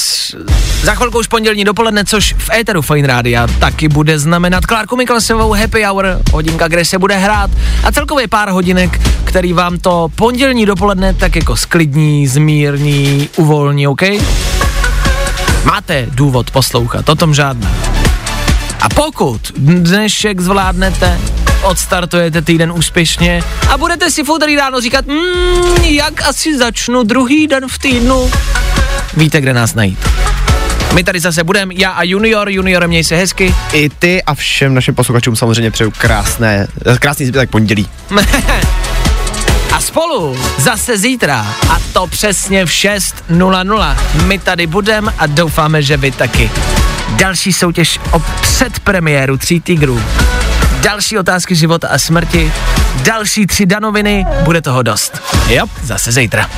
Za 0.84 0.96
chvilku 0.96 1.20
už 1.20 1.28
pondělní 1.28 1.64
dopoledne, 1.64 2.06
což 2.06 2.36
v 2.38 2.50
éteru 2.50 2.82
Fine 2.82 3.08
Rádia 3.08 3.48
taky 3.60 3.88
bude 3.88 4.20
znamenat 4.20 4.66
Klárku 4.66 4.96
Miklasovou 4.96 5.52
Happy 5.54 5.84
Hour, 5.84 6.22
hodinka, 6.32 6.68
kde 6.68 6.86
se 6.86 6.98
bude 7.00 7.18
hrát 7.18 7.52
a 7.84 7.92
celkově 7.92 8.28
pár 8.28 8.50
hodinek, 8.50 9.00
který 9.24 9.54
vám 9.54 9.78
to 9.78 10.08
pondělní 10.16 10.66
dopoledne 10.66 11.14
tak 11.14 11.36
jako 11.36 11.56
sklidní, 11.56 12.28
zmírní, 12.28 13.30
uvolní, 13.36 13.88
OK? 13.88 14.02
Máte 15.64 16.08
důvod 16.10 16.52
poslouchat, 16.52 17.10
o 17.10 17.16
tom 17.16 17.34
žádná. 17.34 17.72
A 18.82 18.90
pokud 18.90 19.42
dnešek 19.58 20.40
zvládnete, 20.40 21.20
odstartujete 21.64 22.42
týden 22.42 22.72
úspěšně 22.72 23.44
a 23.70 23.78
budete 23.78 24.12
si 24.12 24.24
v 24.24 24.30
úterý 24.30 24.56
ráno 24.56 24.82
říkat, 24.82 25.06
mm, 25.06 25.84
jak 25.84 26.22
asi 26.22 26.58
začnu 26.58 27.04
druhý 27.04 27.48
den 27.48 27.68
v 27.68 27.80
týdnu, 27.80 28.32
víte, 29.18 29.42
kde 29.42 29.54
nás 29.54 29.74
najít. 29.74 30.00
My 30.94 31.04
tady 31.04 31.20
zase 31.20 31.44
budeme, 31.44 31.74
já 31.78 31.92
a 31.92 32.04
Junior, 32.04 32.50
Junior, 32.50 32.88
měj 32.88 33.04
se 33.04 33.16
hezky. 33.16 33.56
I 33.74 33.90
ty 33.90 34.24
a 34.24 34.34
všem 34.34 34.74
našim 34.74 34.96
posluchačům 34.96 35.36
samozřejmě 35.36 35.72
přeju 35.72 35.92
krásné, 35.98 36.68
krásný 37.00 37.26
zbytek 37.26 37.50
pondělí. 37.50 37.90
A 39.80 39.82
spolu 39.82 40.38
zase 40.58 40.98
zítra 40.98 41.56
a 41.70 41.80
to 41.94 42.08
přesně 42.08 42.66
v 42.66 42.70
6.00. 42.70 43.98
My 44.26 44.40
tady 44.40 44.68
budeme 44.68 45.14
a 45.18 45.28
doufáme, 45.28 45.82
že 45.82 45.98
vy 45.98 46.12
taky. 46.12 46.52
Další 47.10 47.54
soutěž 47.54 48.00
o 48.12 48.20
předpremiéru 48.42 49.38
Tří 49.38 49.60
tigrů. 49.62 50.02
Další 50.82 51.18
otázky 51.18 51.56
života 51.56 51.88
a 51.88 51.98
smrti. 51.98 52.54
Další 53.04 53.48
tři 53.48 53.66
danoviny. 53.66 54.26
Bude 54.44 54.62
toho 54.62 54.84
dost. 54.84 55.22
Jo, 55.48 55.66
zase 55.84 56.12
zítra. 56.12 56.50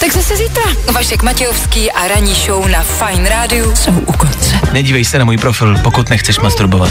Tak 0.00 0.12
zase 0.12 0.36
zítra. 0.36 0.62
Vašek 0.92 1.22
Matějovský 1.22 1.92
a 1.92 2.08
ranní 2.08 2.34
show 2.34 2.68
na 2.68 2.82
Fine 2.82 3.28
Radio 3.28 3.76
jsou 3.76 3.92
u 3.92 4.12
konce. 4.12 4.60
Nedívej 4.72 5.04
se 5.04 5.18
na 5.18 5.24
můj 5.24 5.38
profil, 5.38 5.78
pokud 5.78 6.10
nechceš 6.10 6.38
masturbovat. 6.38 6.90